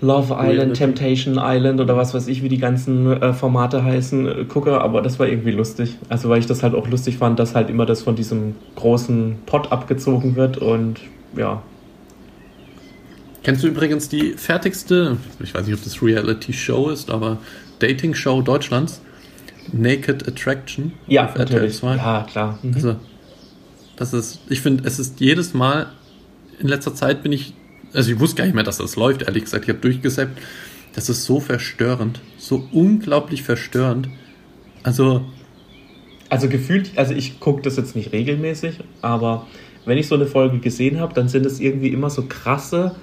Love 0.02 0.34
Island, 0.34 0.50
Reality. 0.50 0.74
Temptation 0.74 1.40
Island 1.40 1.80
oder 1.80 1.96
was 1.96 2.14
weiß 2.14 2.28
ich, 2.28 2.44
wie 2.44 2.50
die 2.50 2.58
ganzen 2.58 3.22
äh, 3.22 3.34
Formate 3.34 3.84
heißen, 3.84 4.28
äh, 4.28 4.46
gucke, 4.46 4.82
aber 4.82 5.02
das 5.02 5.20
war 5.20 5.28
irgendwie 5.28 5.52
lustig. 5.52 5.98
Also 6.10 6.30
weil 6.30 6.40
ich 6.40 6.46
das 6.46 6.64
halt 6.64 6.76
auch 6.76 6.88
lustig 6.88 7.18
fand, 7.18 7.40
dass 7.40 7.56
halt 7.56 7.70
immer 7.70 7.86
das 7.86 8.04
von 8.04 8.16
diesem 8.16 8.56
großen 8.76 9.38
Pot 9.46 9.72
abgezogen 9.72 10.36
wird 10.36 10.58
und 10.58 11.00
ja. 11.38 11.62
Kennst 13.44 13.64
du 13.64 13.68
übrigens 13.68 14.10
die 14.10 14.34
fertigste, 14.34 15.18
ich 15.42 15.54
weiß 15.54 15.66
nicht, 15.66 15.76
ob 15.76 15.84
das 15.84 16.02
Reality-Show 16.02 16.90
ist, 16.90 17.10
aber 17.10 17.38
Dating-Show 17.80 18.42
Deutschlands? 18.42 19.02
Naked 19.72 20.28
Attraction? 20.28 20.94
Ja, 21.08 21.26
auf 21.26 21.36
RTL 21.36 21.56
natürlich. 21.56 21.76
2. 21.78 21.96
Ja, 21.98 22.26
klar. 22.30 22.60
Mhm. 22.62 22.74
Also, 22.74 22.96
das 23.96 24.14
ist, 24.14 24.42
ich 24.50 24.62
finde, 24.62 24.84
es 24.86 25.00
ist 25.00 25.20
jedes 25.20 25.54
Mal, 25.54 25.88
in 26.60 26.68
letzter 26.68 26.94
Zeit 26.94 27.24
bin 27.24 27.32
ich, 27.32 27.54
also 27.94 28.12
ich 28.12 28.20
wusste 28.20 28.38
gar 28.38 28.46
nicht 28.46 28.56
mehr, 28.56 28.64
dass 28.64 28.78
das 28.78 28.96
läuft, 28.96 29.24
ehrlich 29.24 29.44
gesagt, 29.44 29.64
ich 29.66 29.70
habe 29.70 29.80
durchgesappt. 29.80 30.38
Das 30.94 31.10
ist 31.10 31.26
so 31.26 31.40
verstörend, 31.40 32.22
so 32.38 32.68
unglaublich 32.72 33.44
verstörend. 33.44 34.08
Also, 34.84 35.26
Also 36.30 36.48
gefühlt, 36.50 36.92
also 36.98 37.14
ich 37.14 37.40
gucke 37.40 37.62
das 37.62 37.76
jetzt 37.78 37.96
nicht 37.96 38.12
regelmäßig, 38.14 38.80
aber 39.02 39.46
wenn 39.86 39.98
ich 39.98 40.08
so 40.08 40.16
eine 40.16 40.26
Folge 40.26 40.60
gesehen 40.60 41.00
habe, 41.00 41.14
dann 41.14 41.28
sind 41.28 41.46
es 41.46 41.60
irgendwie 41.60 41.90
immer 41.90 42.10
so 42.10 42.24
krasse, 42.28 42.96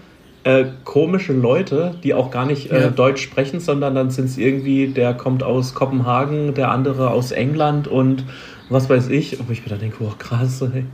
äh, 0.44 0.64
komische 0.84 1.32
Leute, 1.32 1.94
die 2.02 2.14
auch 2.14 2.30
gar 2.30 2.46
nicht 2.46 2.70
äh, 2.70 2.82
Ja. 2.82 2.90
Deutsch 2.90 3.22
sprechen, 3.22 3.61
sondern 3.61 3.94
dann 3.94 4.11
sind 4.11 4.26
es 4.26 4.38
irgendwie, 4.38 4.88
der 4.88 5.14
kommt 5.14 5.42
aus 5.42 5.75
Kopenhagen, 5.75 6.54
der 6.54 6.70
andere 6.70 7.11
aus 7.11 7.30
England 7.30 7.87
und 7.87 8.25
was 8.68 8.88
weiß 8.88 9.08
ich. 9.08 9.38
Und 9.38 9.50
ich 9.50 9.62
mir 9.62 9.70
dann 9.70 9.80
denke, 9.80 9.96
oh 10.00 10.12
krass, 10.18 10.62
ey. 10.62 10.84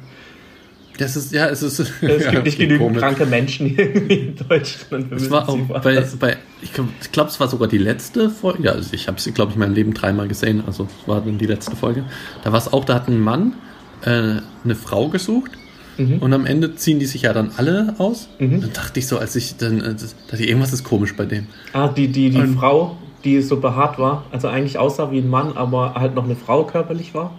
das 0.99 1.17
ist, 1.17 1.33
ja, 1.33 1.47
es 1.47 1.63
ist. 1.63 1.79
es 2.03 2.25
ja, 2.25 2.31
gibt 2.31 2.45
nicht 2.45 2.59
genügend 2.59 2.89
komisch. 2.89 3.01
kranke 3.01 3.25
Menschen 3.25 3.75
irgendwie 3.79 4.15
in 4.15 4.37
Deutschland. 4.37 5.13
Es 5.13 5.31
war 5.31 5.49
auch 5.49 5.59
bei, 5.83 6.05
bei 6.19 6.37
ich 6.61 6.73
glaube, 6.73 6.91
glaub, 7.13 7.29
es 7.29 7.41
war 7.41 7.49
sogar 7.49 7.69
die 7.69 7.79
letzte 7.79 8.29
Folge. 8.31 8.65
Ja, 8.65 8.73
also 8.73 8.93
ich 8.93 9.09
habe 9.09 9.21
sie, 9.21 9.33
glaube 9.33 9.51
ich, 9.51 9.57
in 9.57 9.61
meinem 9.61 9.75
Leben 9.75 9.95
dreimal 9.95 10.29
gesehen. 10.29 10.63
Also 10.67 10.85
es 10.85 11.09
war 11.09 11.21
dann 11.21 11.39
die 11.39 11.47
letzte 11.47 11.77
Folge. 11.77 12.05
Da 12.45 12.53
war 12.53 12.59
es 12.59 12.73
auch, 12.73 12.85
da 12.85 12.95
hat 12.95 13.09
ein 13.09 13.21
Mann 13.21 13.55
äh, 14.03 14.41
eine 14.65 14.75
Frau 14.75 15.09
gesucht. 15.09 15.53
Mhm. 15.99 16.19
Und 16.21 16.33
am 16.33 16.47
Ende 16.47 16.75
ziehen 16.77 16.99
die 16.99 17.07
sich 17.07 17.23
ja 17.23 17.33
dann 17.33 17.51
alle 17.57 17.95
aus. 17.99 18.29
Mhm. 18.39 18.61
Dann 18.61 18.73
dachte 18.73 18.99
ich 19.01 19.07
so, 19.07 19.19
als 19.19 19.37
ich 19.37 19.57
dann, 19.57 19.81
äh, 19.81 19.95
dachte 19.95 20.43
ich, 20.43 20.49
irgendwas 20.49 20.73
ist 20.73 20.85
komisch 20.85 21.15
bei 21.17 21.27
dem. 21.27 21.47
Ah, 21.73 21.89
die, 21.89 22.09
die, 22.09 22.31
die 22.31 22.39
Und- 22.39 22.57
Frau, 22.57 22.97
die 23.25 23.43
so 23.43 23.59
behaart 23.59 23.99
war, 23.99 24.25
also 24.31 24.49
eigentlich 24.49 24.79
aussah 24.79 25.11
wie 25.11 25.19
ein 25.19 25.29
Mann, 25.29 25.57
aber 25.57 25.95
halt 25.95 26.15
noch 26.15 26.25
eine 26.25 26.37
Frau 26.37 26.65
körperlich 26.65 27.15
war. 27.15 27.33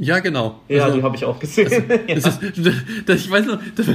Ja, 0.00 0.18
genau. 0.18 0.60
Ja, 0.68 0.84
Also- 0.84 0.96
die 0.96 1.02
habe 1.02 1.16
ich 1.16 1.24
auch 1.24 1.38
gesehen. 1.38 1.70
ja. 2.08 2.16
Das 3.06 3.20
ich 3.20 3.30
weiß 3.30 3.46
noch, 3.46 3.58
das, 3.76 3.86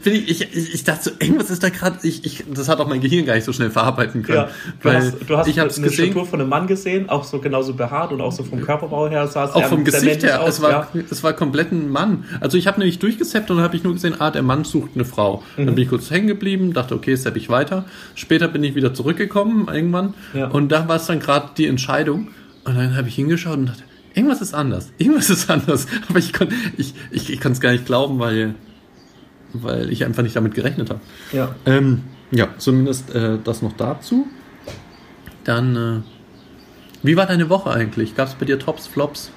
finde 0.00 0.18
ich, 0.18 0.42
ich, 0.42 0.74
ich, 0.74 0.84
dachte 0.84 1.04
so, 1.04 1.10
irgendwas 1.18 1.50
ist 1.50 1.62
da 1.62 1.68
gerade, 1.68 1.98
ich, 2.02 2.24
ich, 2.24 2.44
das 2.52 2.68
hat 2.68 2.80
auch 2.80 2.88
mein 2.88 3.00
Gehirn 3.00 3.24
gar 3.26 3.34
nicht 3.34 3.44
so 3.44 3.52
schnell 3.52 3.70
verarbeiten 3.70 4.22
können. 4.22 4.38
Ja, 4.38 4.48
du 4.80 4.88
weil 4.88 4.96
hast, 4.96 5.16
du 5.26 5.36
hast 5.36 5.46
ich 5.48 5.60
eine 5.60 5.68
gesehen, 5.68 5.92
Struktur 5.92 6.26
von 6.26 6.40
einem 6.40 6.48
Mann 6.48 6.66
gesehen, 6.66 7.08
auch 7.08 7.24
so 7.24 7.38
genauso 7.38 7.74
behaart 7.74 8.12
und 8.12 8.20
auch 8.20 8.32
so 8.32 8.42
vom 8.42 8.60
Körperbau 8.60 9.08
her 9.08 9.26
sah 9.26 9.44
es 9.44 9.52
auch 9.52 9.64
vom 9.64 9.84
Gesicht 9.84 10.22
her, 10.22 10.42
aus, 10.42 10.54
es 10.56 10.62
war, 10.62 10.70
ja. 10.70 10.88
es 11.10 11.22
war 11.22 11.32
komplett 11.32 11.72
ein 11.72 11.88
Mann. 11.88 12.24
Also 12.40 12.58
ich 12.58 12.66
habe 12.66 12.78
nämlich 12.78 12.98
durchgesappt 12.98 13.50
und 13.50 13.58
dann 13.58 13.64
habe 13.64 13.76
ich 13.76 13.84
nur 13.84 13.94
gesehen, 13.94 14.20
ah, 14.20 14.30
der 14.30 14.42
Mann 14.42 14.64
sucht 14.64 14.90
eine 14.94 15.04
Frau. 15.04 15.42
Mhm. 15.56 15.66
Dann 15.66 15.74
bin 15.74 15.84
ich 15.84 15.90
kurz 15.90 16.10
hängen 16.10 16.26
geblieben, 16.26 16.72
dachte, 16.72 16.94
okay, 16.94 17.14
sapp 17.14 17.36
ich 17.36 17.48
weiter. 17.48 17.84
Später 18.14 18.48
bin 18.48 18.62
ich 18.64 18.74
wieder 18.74 18.94
zurückgekommen 18.94 19.68
irgendwann 19.72 20.14
Ja. 20.34 20.48
und 20.48 20.70
da 20.70 20.88
war 20.88 20.96
es 20.96 21.06
dann 21.06 21.20
gerade 21.20 21.50
die 21.56 21.66
Entscheidung 21.66 22.28
und 22.64 22.76
dann 22.76 22.96
habe 22.96 23.08
ich 23.08 23.14
hingeschaut 23.14 23.58
und 23.58 23.66
dachte, 23.66 23.82
irgendwas 24.16 24.40
ist 24.40 24.54
anders, 24.54 24.90
irgendwas 24.98 25.30
ist 25.30 25.48
anders. 25.48 25.86
Aber 26.08 26.18
ich 26.18 26.32
konnte 26.32 26.54
ich, 26.76 26.94
ich, 27.10 27.30
ich 27.30 27.44
es 27.44 27.60
gar 27.60 27.70
nicht 27.70 27.86
glauben, 27.86 28.18
weil, 28.18 28.54
weil 29.52 29.92
ich 29.92 30.04
einfach 30.04 30.22
nicht 30.22 30.34
damit 30.34 30.54
gerechnet 30.54 30.90
habe. 30.90 31.00
Ja. 31.32 31.54
Ähm, 31.66 32.02
ja, 32.30 32.48
zumindest 32.58 33.14
äh, 33.14 33.38
das 33.44 33.62
noch 33.62 33.74
dazu. 33.74 34.26
Dann, 35.44 35.76
äh, 35.76 37.06
wie 37.06 37.16
war 37.16 37.26
deine 37.26 37.48
Woche 37.50 37.70
eigentlich? 37.70 38.16
Gab 38.16 38.28
es 38.28 38.34
bei 38.34 38.46
dir 38.46 38.58
Tops, 38.58 38.86
Flops, 38.86 39.30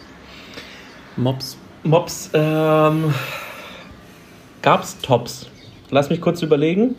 Mops? 1.17 1.57
Mops, 1.83 2.29
ähm, 2.33 3.13
gab's 4.62 4.98
Tops? 5.01 5.48
Lass 5.91 6.09
mich 6.09 6.21
kurz 6.21 6.41
überlegen. 6.41 6.95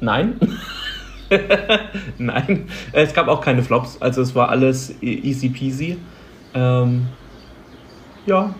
Nein. 0.00 0.38
Nein, 2.18 2.66
es 2.92 3.12
gab 3.14 3.28
auch 3.28 3.40
keine 3.40 3.62
Flops, 3.62 3.96
also 4.00 4.22
es 4.22 4.34
war 4.34 4.48
alles 4.48 4.94
e- 5.02 5.06
easy 5.22 5.48
peasy. 5.48 5.98
Ähm, 6.54 7.06
ja, 8.26 8.54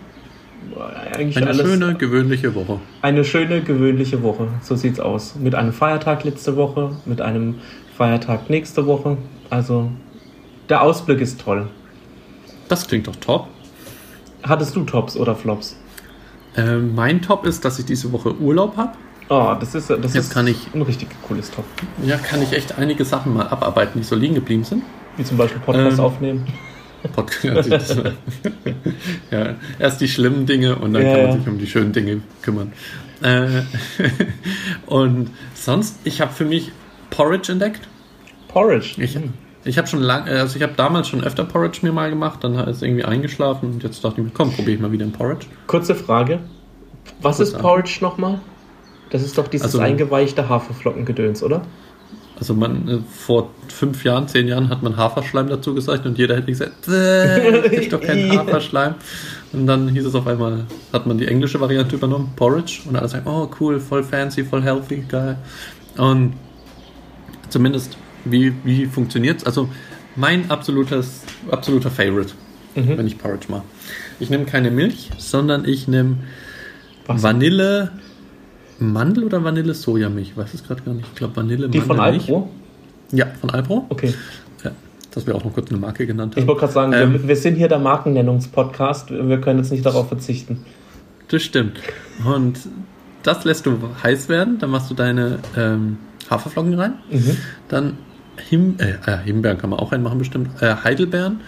eigentlich 1.13 1.37
Eine 1.37 1.47
alles. 1.47 1.61
schöne, 1.67 1.95
gewöhnliche 1.95 2.55
Woche. 2.55 2.79
Eine 3.01 3.23
schöne, 3.23 3.61
gewöhnliche 3.61 4.23
Woche. 4.23 4.47
So 4.61 4.75
sieht's 4.75 4.99
aus. 4.99 5.35
Mit 5.35 5.55
einem 5.55 5.73
Feiertag 5.73 6.23
letzte 6.23 6.55
Woche, 6.55 6.95
mit 7.05 7.21
einem 7.21 7.55
Feiertag 7.97 8.49
nächste 8.49 8.85
Woche. 8.85 9.17
Also, 9.49 9.91
der 10.69 10.81
Ausblick 10.81 11.21
ist 11.21 11.41
toll. 11.41 11.67
Das 12.69 12.87
klingt 12.87 13.07
doch 13.07 13.15
top. 13.17 13.47
Hattest 14.41 14.75
du 14.75 14.83
Tops 14.83 15.15
oder 15.15 15.35
Flops? 15.35 15.77
Äh, 16.55 16.77
mein 16.77 17.21
Top 17.21 17.45
ist, 17.45 17.63
dass 17.65 17.79
ich 17.79 17.85
diese 17.85 18.11
Woche 18.11 18.35
Urlaub 18.35 18.77
habe. 18.77 18.93
Oh, 19.29 19.55
das 19.59 19.73
ist, 19.75 19.89
das 19.89 19.99
Jetzt 20.13 20.15
ist 20.15 20.33
kann 20.33 20.47
ich- 20.47 20.67
ein 20.73 20.81
richtig 20.81 21.09
cooles 21.27 21.49
Top. 21.51 21.65
Ja, 22.05 22.17
kann 22.17 22.41
ich 22.41 22.51
echt 22.53 22.77
einige 22.77 23.05
Sachen 23.05 23.33
mal 23.33 23.47
abarbeiten, 23.47 23.99
die 24.01 24.05
so 24.05 24.15
liegen 24.15 24.35
geblieben 24.35 24.63
sind. 24.63 24.83
Wie 25.17 25.23
zum 25.23 25.37
Beispiel 25.37 25.61
Podcast 25.61 25.97
Ähm, 25.99 26.03
aufnehmen. 26.05 26.47
Podcast. 27.15 27.69
ja, 29.31 29.55
erst 29.79 30.01
die 30.01 30.07
schlimmen 30.07 30.45
Dinge 30.45 30.75
und 30.77 30.93
dann 30.93 31.03
Ja, 31.03 31.11
kann 31.13 31.21
man 31.23 31.31
ja. 31.31 31.37
sich 31.37 31.47
um 31.47 31.57
die 31.57 31.67
schönen 31.67 31.91
Dinge 31.93 32.21
kümmern. 32.41 32.71
Äh, 33.21 33.61
und 34.85 35.29
sonst, 35.53 35.99
ich 36.03 36.21
habe 36.21 36.31
für 36.33 36.45
mich 36.45 36.71
Porridge 37.09 37.51
entdeckt. 37.51 37.87
Porridge. 38.47 38.95
Ich, 39.01 39.15
Hm. 39.15 39.33
ich 39.65 39.77
habe 39.77 39.87
schon 39.87 40.01
lange, 40.01 40.29
also 40.31 40.55
ich 40.55 40.63
habe 40.63 40.73
damals 40.75 41.07
schon 41.07 41.23
öfter 41.23 41.43
Porridge 41.43 41.79
mir 41.81 41.91
mal 41.91 42.09
gemacht, 42.09 42.43
dann 42.43 42.55
ist 42.55 42.77
es 42.77 42.81
irgendwie 42.81 43.03
eingeschlafen 43.05 43.73
und 43.73 43.83
jetzt 43.83 44.03
dachte 44.03 44.19
ich 44.21 44.25
mir, 44.25 44.31
komm, 44.33 44.51
probiere 44.51 44.75
ich 44.75 44.79
mal 44.81 44.91
wieder 44.91 45.05
ein 45.05 45.11
Porridge. 45.11 45.47
Kurze 45.67 45.95
Frage. 45.95 46.39
Was 47.21 47.37
Kurz 47.37 47.49
ist. 47.49 47.59
Porridge 47.59 47.97
nochmal? 48.01 48.39
Das 49.13 49.23
ist 49.23 49.37
doch 49.37 49.47
dieses 49.47 49.67
Also- 49.67 49.79
eingeweichte 49.79 50.49
Haferflockengedöns, 50.49 51.41
oder? 51.43 51.61
Also 52.37 52.55
man 52.55 52.87
äh, 52.89 52.97
vor 53.09 53.51
fünf 53.67 54.03
Jahren, 54.03 54.27
zehn 54.27 54.47
Jahren 54.47 54.67
hat 54.69 54.81
man 54.81 54.97
Haferschleim 54.97 55.47
dazu 55.47 55.75
gesagt 55.75 56.05
und 56.07 56.17
jeder 56.17 56.35
hätte 56.35 56.47
gesagt, 56.47 56.73
das 56.87 57.37
ist 57.71 57.93
doch 57.93 58.01
kein. 58.01 58.35
Haferschleim. 58.37 58.95
Und 59.53 59.67
dann 59.67 59.87
hieß 59.87 60.03
es 60.05 60.15
auf 60.15 60.25
einmal, 60.25 60.65
hat 60.91 61.05
man 61.05 61.19
die 61.19 61.27
englische 61.27 61.61
Variante 61.61 61.95
übernommen, 61.95 62.33
Porridge, 62.35 62.81
und 62.89 62.95
alle 62.95 63.07
sagen, 63.07 63.27
oh 63.29 63.47
cool, 63.59 63.79
voll 63.79 64.03
fancy, 64.03 64.43
voll 64.43 64.63
healthy, 64.63 65.05
geil. 65.07 65.37
Und 65.95 66.33
zumindest, 67.49 67.97
wie, 68.25 68.51
wie 68.63 68.87
funktioniert's? 68.87 69.45
Also 69.45 69.69
mein 70.15 70.49
absolutes, 70.49 71.21
absoluter 71.51 71.91
Favorite, 71.91 72.33
Mhm. 72.75 72.97
wenn 72.97 73.05
ich 73.07 73.19
Porridge 73.19 73.45
mache. 73.49 73.61
Ich 74.19 74.31
nehme 74.31 74.45
keine 74.45 74.71
Milch, 74.71 75.11
sondern 75.19 75.65
ich 75.65 75.87
nehme 75.87 76.17
Wasser. 77.05 77.21
Vanille, 77.23 77.91
Mandel 78.79 79.23
oder 79.25 79.43
Vanille 79.43 79.73
Sojamilch? 79.73 80.29
Ich 80.31 80.37
weiß 80.37 80.53
es 80.53 80.63
gerade 80.65 80.81
gar 80.81 80.93
nicht. 80.93 81.07
Ich 81.07 81.15
glaube 81.15 81.35
Vanille 81.35 81.69
Die 81.69 81.79
von. 81.81 81.99
Alpro? 81.99 82.49
Ja, 83.11 83.27
von 83.39 83.49
Alpro. 83.51 83.85
Okay. 83.89 84.13
Ja, 84.63 84.71
dass 85.11 85.27
wir 85.27 85.35
auch 85.35 85.43
noch 85.43 85.53
kurz 85.53 85.69
eine 85.69 85.79
Marke 85.79 86.05
genannt 86.07 86.33
Ich 86.35 86.41
haben. 86.41 86.47
wollte 86.47 86.61
gerade 86.61 86.73
sagen, 86.73 86.93
Ähm. 86.93 87.13
wir, 87.13 87.27
wir 87.27 87.35
sind 87.35 87.55
hier 87.55 87.67
der 87.67 87.79
Markennennungspodcast. 87.79 89.11
Wir 89.11 89.39
können 89.41 89.59
jetzt 89.59 89.71
nicht 89.71 89.85
darauf 89.85 90.07
verzichten. 90.07 90.65
Das 91.29 91.43
stimmt. 91.43 91.79
Und 92.25 92.59
das 93.23 93.43
lässt 93.45 93.65
du 93.65 93.77
heiß 94.03 94.29
werden. 94.29 94.57
Dann 94.59 94.69
machst 94.71 94.89
du 94.89 94.93
deine 94.95 95.39
ähm, 95.55 95.97
Haferflocken 96.29 96.73
rein. 96.73 96.93
Mhm. 97.11 97.37
Dann 97.69 97.97
Him 98.49 98.75
äh, 98.79 98.93
äh, 99.09 99.17
Himbeeren 99.23 99.57
kann 99.57 99.69
man 99.69 99.79
auch 99.79 99.91
reinmachen 99.91 100.17
bestimmt. 100.17 100.49
Äh, 100.61 100.75
Heidelbeeren. 100.83 101.41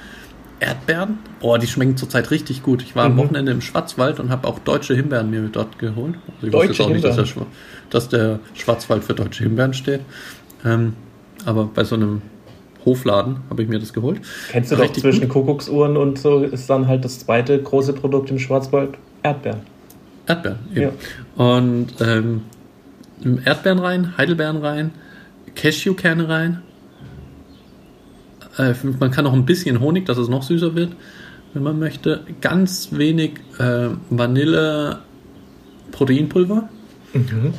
Erdbeeren. 0.59 1.19
Oh, 1.41 1.57
die 1.57 1.67
schmecken 1.67 1.97
zurzeit 1.97 2.31
richtig 2.31 2.63
gut. 2.63 2.81
Ich 2.81 2.95
war 2.95 3.05
am 3.05 3.13
Mhm. 3.13 3.17
Wochenende 3.17 3.51
im 3.51 3.61
Schwarzwald 3.61 4.19
und 4.19 4.29
habe 4.29 4.47
auch 4.47 4.59
deutsche 4.59 4.95
Himbeeren 4.95 5.29
mir 5.29 5.41
dort 5.51 5.77
geholt. 5.79 6.15
Also 6.35 6.47
ich 6.47 6.51
Deutsche 6.53 6.69
wusste 6.69 6.83
jetzt 6.83 6.89
auch 6.89 6.93
nicht, 6.93 7.03
dass 7.05 7.15
der, 7.15 7.25
Himbeeren? 7.25 7.47
Dass 7.89 8.09
der 8.09 8.39
Schwarzwald 8.53 9.03
für 9.03 9.13
deutsche 9.13 9.43
Himbeeren 9.43 9.73
steht. 9.73 10.01
Ähm, 10.63 10.93
aber 11.45 11.65
bei 11.65 11.83
so 11.83 11.95
einem 11.95 12.21
Hofladen 12.85 13.37
habe 13.49 13.63
ich 13.63 13.69
mir 13.69 13.79
das 13.79 13.93
geholt. 13.93 14.21
Kennst 14.49 14.71
du 14.71 14.75
doch 14.75 14.83
Richtig 14.83 15.01
zwischen 15.01 15.21
gut. 15.23 15.31
Kuckucksuhren 15.31 15.97
und 15.97 16.19
so 16.19 16.43
ist 16.43 16.69
dann 16.69 16.87
halt 16.87 17.03
das 17.03 17.19
zweite 17.19 17.61
große 17.61 17.93
Produkt 17.93 18.29
im 18.29 18.39
Schwarzwald 18.39 18.91
Erdbeeren. 19.23 19.61
Erdbeeren. 20.27 20.59
Eben. 20.73 20.91
Und 21.35 21.87
ähm, 21.99 22.41
Erdbeeren 23.43 23.79
rein, 23.79 24.17
Heidelbeeren 24.17 24.57
rein, 24.57 24.91
Cashewkerne 25.55 26.29
rein. 26.29 26.61
Äh, 28.57 28.73
man 28.99 29.11
kann 29.11 29.25
noch 29.25 29.33
ein 29.33 29.45
bisschen 29.45 29.79
Honig, 29.79 30.05
dass 30.05 30.17
es 30.17 30.27
noch 30.27 30.43
süßer 30.43 30.75
wird, 30.75 30.91
wenn 31.53 31.63
man 31.63 31.79
möchte. 31.79 32.21
Ganz 32.41 32.89
wenig 32.91 33.33
äh, 33.59 33.89
Vanille 34.09 34.99
Proteinpulver. 35.91 36.69
Mhm. 37.13 37.53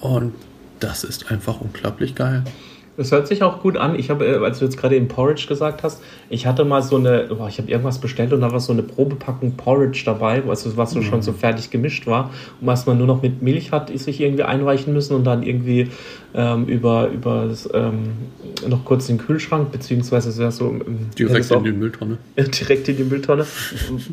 Und 0.00 0.34
das 0.78 1.04
ist 1.04 1.30
einfach 1.30 1.60
unglaublich 1.60 2.14
geil. 2.14 2.44
Das 2.96 3.12
hört 3.12 3.28
sich 3.28 3.42
auch 3.42 3.62
gut 3.62 3.78
an. 3.78 3.98
Ich 3.98 4.10
habe, 4.10 4.26
äh, 4.26 4.44
als 4.44 4.58
du 4.58 4.66
jetzt 4.66 4.76
gerade 4.76 4.94
eben 4.96 5.08
Porridge 5.08 5.46
gesagt 5.48 5.82
hast, 5.82 6.02
ich 6.28 6.46
hatte 6.46 6.66
mal 6.66 6.82
so 6.82 6.96
eine, 6.96 7.28
boah, 7.30 7.48
ich 7.48 7.58
habe 7.58 7.70
irgendwas 7.70 7.98
bestellt 7.98 8.32
und 8.32 8.42
da 8.42 8.52
war 8.52 8.60
so 8.60 8.72
eine 8.72 8.82
Probepackung 8.82 9.52
Porridge 9.52 10.02
dabei, 10.04 10.42
also 10.46 10.76
was 10.76 10.90
so 10.90 11.00
schon 11.00 11.22
so 11.22 11.32
fertig 11.32 11.70
gemischt 11.70 12.06
war 12.06 12.30
und 12.60 12.66
was 12.66 12.84
man 12.84 12.98
nur 12.98 13.06
noch 13.06 13.22
mit 13.22 13.40
Milch 13.40 13.72
hat, 13.72 13.88
ist 13.88 14.04
sich 14.04 14.20
irgendwie 14.20 14.42
einweichen 14.42 14.92
müssen 14.92 15.14
und 15.14 15.24
dann 15.24 15.42
irgendwie 15.42 15.88
ähm, 16.34 16.66
über, 16.66 17.08
über 17.08 17.46
das, 17.48 17.68
ähm, 17.72 18.12
noch 18.66 18.84
kurz 18.84 19.06
den 19.06 19.18
Kühlschrank, 19.18 19.72
beziehungsweise 19.72 20.30
so, 20.30 20.50
so 20.50 20.68
ähm, 20.68 21.08
Direkt 21.18 21.50
in 21.50 21.64
die 21.64 21.72
Mülltonne. 21.72 22.18
direkt 22.36 22.88
in 22.88 22.96
die 22.96 23.04
Mülltonne. 23.04 23.46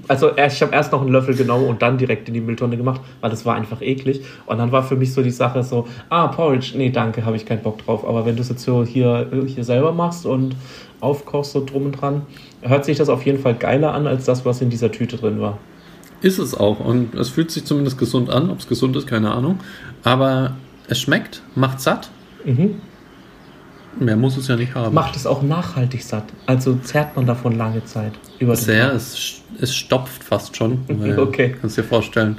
Also 0.08 0.32
ich 0.36 0.62
habe 0.62 0.74
erst 0.74 0.92
noch 0.92 1.02
einen 1.02 1.12
Löffel 1.12 1.36
genommen 1.36 1.66
und 1.66 1.82
dann 1.82 1.98
direkt 1.98 2.28
in 2.28 2.34
die 2.34 2.42
Mülltonne 2.42 2.78
gemacht, 2.78 3.02
weil 3.22 3.30
das 3.30 3.46
war 3.46 3.56
einfach 3.56 3.82
eklig. 3.82 4.22
Und 4.46 4.58
dann 4.58 4.72
war 4.72 4.84
für 4.84 4.96
mich 4.96 5.14
so 5.14 5.22
die 5.22 5.32
Sache 5.32 5.64
so, 5.64 5.88
ah, 6.10 6.28
Porridge, 6.28 6.74
nee, 6.76 6.90
danke, 6.90 7.26
habe 7.26 7.36
ich 7.36 7.46
keinen 7.46 7.62
Bock 7.62 7.84
drauf. 7.86 8.08
Aber 8.08 8.26
wenn 8.26 8.36
du 8.36 8.42
es 8.42 8.50
jetzt 8.50 8.64
so 8.64 8.84
hier, 8.84 9.28
hier 9.46 9.64
selber 9.64 9.92
machst 9.92 10.26
und 10.26 10.56
aufkochst 11.00 11.52
so 11.52 11.64
drum 11.64 11.86
und 11.86 11.92
dran, 11.94 12.24
hört 12.62 12.86
sich 12.86 12.98
das 12.98 13.10
auf 13.10 13.26
jeden 13.26 13.40
Fall 13.40 13.54
geiler 13.54 13.94
an, 13.94 14.08
als 14.08 14.26
das, 14.26 14.46
was 14.46 14.62
in 14.62 14.70
dieser 14.70 14.92
Tüte 14.92 15.18
drin 15.18 15.40
war. 15.40 15.58
Ist 16.22 16.40
es 16.40 16.56
auch. 16.56 16.80
Und 16.80 17.14
es 17.14 17.30
fühlt 17.30 17.52
sich 17.52 17.66
zumindest 17.66 17.98
gesund 17.98 18.30
an. 18.30 18.50
Ob 18.50 18.60
es 18.60 18.68
gesund 18.68 18.96
ist, 18.96 19.06
keine 19.06 19.32
Ahnung. 19.32 19.60
Aber 20.04 20.56
Es 20.88 21.00
schmeckt, 21.00 21.41
macht 21.56 21.82
satt. 21.82 22.10
Mhm. 22.46 22.75
Mehr 24.00 24.15
muss 24.15 24.38
es 24.38 24.48
ja 24.48 24.56
nicht 24.56 24.75
haben. 24.75 24.94
Macht 24.94 25.15
es 25.15 25.25
auch 25.25 25.41
nachhaltig 25.41 26.03
satt. 26.03 26.25
Also 26.46 26.75
zerrt 26.84 27.15
man 27.15 27.25
davon 27.25 27.58
lange 27.58 27.84
Zeit. 27.86 28.13
Über 28.39 28.56
Sehr, 28.56 28.94
es, 28.94 29.41
es 29.60 29.75
stopft 29.75 30.24
fast 30.24 30.56
schon. 30.56 30.79
Okay. 31.17 31.56
Kannst 31.60 31.77
dir 31.77 31.84
vorstellen. 31.84 32.38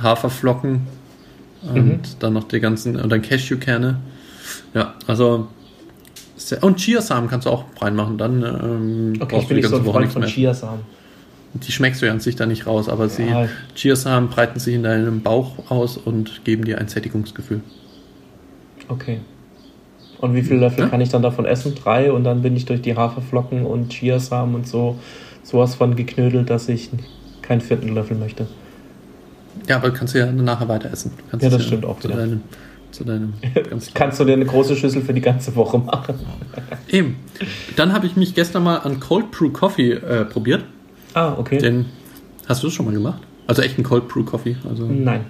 Haferflocken 0.00 0.86
und 1.62 1.74
Mhm. 1.74 2.00
dann 2.20 2.32
noch 2.34 2.44
die 2.44 2.60
ganzen, 2.60 2.96
und 2.96 3.10
dann 3.10 3.20
Cashewkerne. 3.22 3.96
Ja, 4.74 4.94
also. 5.06 5.48
Sehr, 6.36 6.62
und 6.64 6.78
Chiasamen 6.78 7.28
kannst 7.28 7.46
du 7.46 7.50
auch 7.50 7.64
reinmachen, 7.80 8.18
dann 8.18 8.42
ähm, 8.42 9.12
Okay, 9.20 9.22
ich 9.22 9.28
brauchst 9.28 9.50
du 9.50 9.54
die 9.54 9.62
so 9.62 9.68
ganze 9.70 9.82
ein 9.82 9.86
Woche 9.86 9.98
nichts 10.00 10.12
von 10.14 10.22
mehr. 10.22 10.30
Chiasamen. 10.30 10.80
Die 11.54 11.70
schmeckst 11.70 12.00
du 12.02 12.06
ja 12.06 12.12
an 12.12 12.20
sich 12.20 12.34
dann 12.36 12.48
nicht 12.48 12.66
raus, 12.66 12.88
aber 12.88 13.08
sie, 13.08 13.24
Ja. 13.26 13.48
Chiasamen 13.76 14.28
breiten 14.30 14.58
sich 14.58 14.74
in 14.74 14.82
deinem 14.82 15.20
Bauch 15.22 15.70
aus 15.70 15.96
und 15.98 16.44
geben 16.44 16.64
dir 16.64 16.78
ein 16.78 16.88
Sättigungsgefühl. 16.88 17.60
Okay. 18.92 19.18
Und 20.20 20.34
wie 20.34 20.42
viele 20.42 20.60
Löffel 20.60 20.84
Ja. 20.84 20.88
kann 20.88 21.00
ich 21.00 21.08
dann 21.08 21.22
davon 21.22 21.46
essen? 21.46 21.74
Drei 21.74 22.12
und 22.12 22.24
dann 22.24 22.42
bin 22.42 22.54
ich 22.56 22.64
durch 22.64 22.80
die 22.82 22.94
Haferflocken 22.96 23.66
und 23.66 23.90
Chiasamen 23.92 24.54
und 24.54 24.68
so 24.68 24.96
sowas 25.42 25.74
von 25.74 25.96
geknödelt, 25.96 26.48
dass 26.50 26.68
ich 26.68 26.90
keinen 27.42 27.60
vierten 27.60 27.88
Löffel 27.88 28.16
möchte. 28.16 28.46
Ja, 29.68 29.76
aber 29.76 29.90
kannst 29.90 30.14
du 30.14 30.18
ja 30.20 30.30
nachher 30.30 30.68
weiter 30.68 30.90
essen. 30.92 31.12
Ja, 31.40 31.48
das 31.48 31.64
stimmt 31.64 31.84
auch 31.84 31.98
zu 31.98 32.08
wieder. 32.08 32.18
deinem, 32.18 32.40
zu 32.92 33.04
deinem 33.04 33.34
Kannst 33.94 34.20
du 34.20 34.24
dir 34.24 34.34
eine 34.34 34.44
große 34.46 34.76
Schüssel 34.76 35.02
für 35.02 35.12
die 35.12 35.20
ganze 35.20 35.54
Woche 35.56 35.78
machen? 35.78 36.14
Eben. 36.88 37.16
Dann 37.76 37.92
habe 37.92 38.06
ich 38.06 38.14
mich 38.16 38.34
gestern 38.34 38.62
mal 38.62 38.76
an 38.78 39.00
Cold 39.00 39.30
Brew 39.32 39.50
Coffee 39.50 39.92
äh, 39.92 40.24
probiert. 40.24 40.64
Ah, 41.14 41.34
okay. 41.36 41.58
Den 41.58 41.86
hast 42.48 42.62
du 42.62 42.68
das 42.68 42.74
schon 42.74 42.86
mal 42.86 42.94
gemacht? 42.94 43.20
Also 43.48 43.62
echt 43.62 43.76
ein 43.78 43.82
Cold 43.82 44.06
Brew 44.08 44.22
Coffee. 44.24 44.56
Also 44.68 44.86
Nein. 44.86 45.24